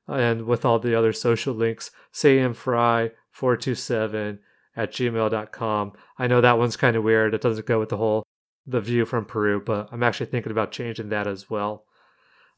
[0.06, 4.38] and with all the other social links, cmfrey427
[4.80, 5.92] at gmail.com.
[6.18, 7.34] I know that one's kind of weird.
[7.34, 8.22] It doesn't go with the whole
[8.66, 11.84] the view from Peru, but I'm actually thinking about changing that as well.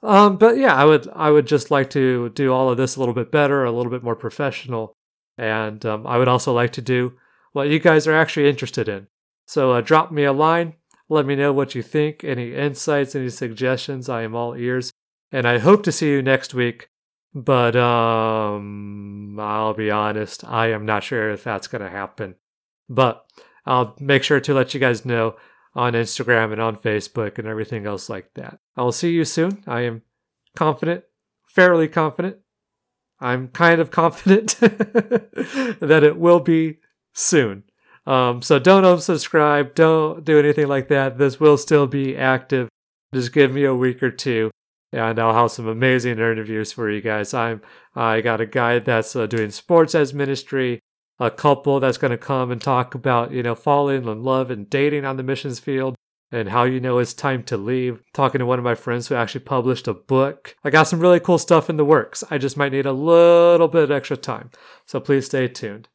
[0.02, 3.00] Um, but yeah, I would I would just like to do all of this a
[3.00, 4.92] little bit better, a little bit more professional,
[5.36, 7.14] and um, I would also like to do
[7.52, 9.08] what you guys are actually interested in.
[9.46, 10.74] So uh, drop me a line.
[11.08, 14.08] Let me know what you think, any insights, any suggestions.
[14.08, 14.92] I am all ears.
[15.30, 16.88] And I hope to see you next week.
[17.34, 22.34] But um, I'll be honest, I am not sure if that's going to happen.
[22.88, 23.24] But
[23.64, 25.36] I'll make sure to let you guys know
[25.74, 28.58] on Instagram and on Facebook and everything else like that.
[28.76, 29.62] I will see you soon.
[29.66, 30.02] I am
[30.54, 31.04] confident,
[31.46, 32.36] fairly confident.
[33.20, 36.78] I'm kind of confident that it will be
[37.14, 37.64] soon.
[38.06, 39.74] Um, so don't unsubscribe.
[39.74, 41.18] Don't do anything like that.
[41.18, 42.68] This will still be active.
[43.14, 44.50] Just give me a week or two,
[44.92, 47.32] and I'll have some amazing interviews for you guys.
[47.34, 47.62] I'm
[47.94, 50.80] I got a guy that's uh, doing sports as ministry,
[51.18, 54.68] a couple that's going to come and talk about you know falling in love and
[54.68, 55.96] dating on the missions field.
[56.34, 58.00] And how you know it's time to leave.
[58.14, 60.56] Talking to one of my friends who actually published a book.
[60.64, 62.24] I got some really cool stuff in the works.
[62.30, 64.50] I just might need a little bit extra time.
[64.86, 65.88] So please stay tuned.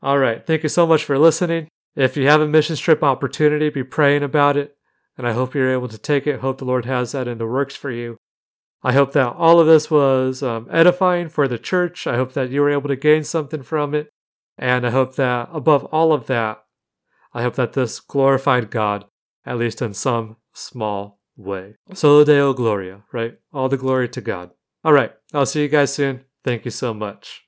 [0.00, 0.46] All right.
[0.46, 1.66] Thank you so much for listening.
[1.96, 4.76] If you have a mission trip opportunity, be praying about it.
[5.18, 6.38] And I hope you're able to take it.
[6.38, 8.16] Hope the Lord has that in the works for you.
[8.84, 12.06] I hope that all of this was um, edifying for the church.
[12.06, 14.10] I hope that you were able to gain something from it.
[14.58, 16.62] And I hope that above all of that,
[17.32, 19.06] I hope that this glorified God,
[19.46, 21.76] at least in some small way.
[21.94, 23.38] Solo Deo Gloria, right?
[23.52, 24.50] All the glory to God.
[24.84, 25.12] All right.
[25.32, 26.24] I'll see you guys soon.
[26.44, 27.43] Thank you so much.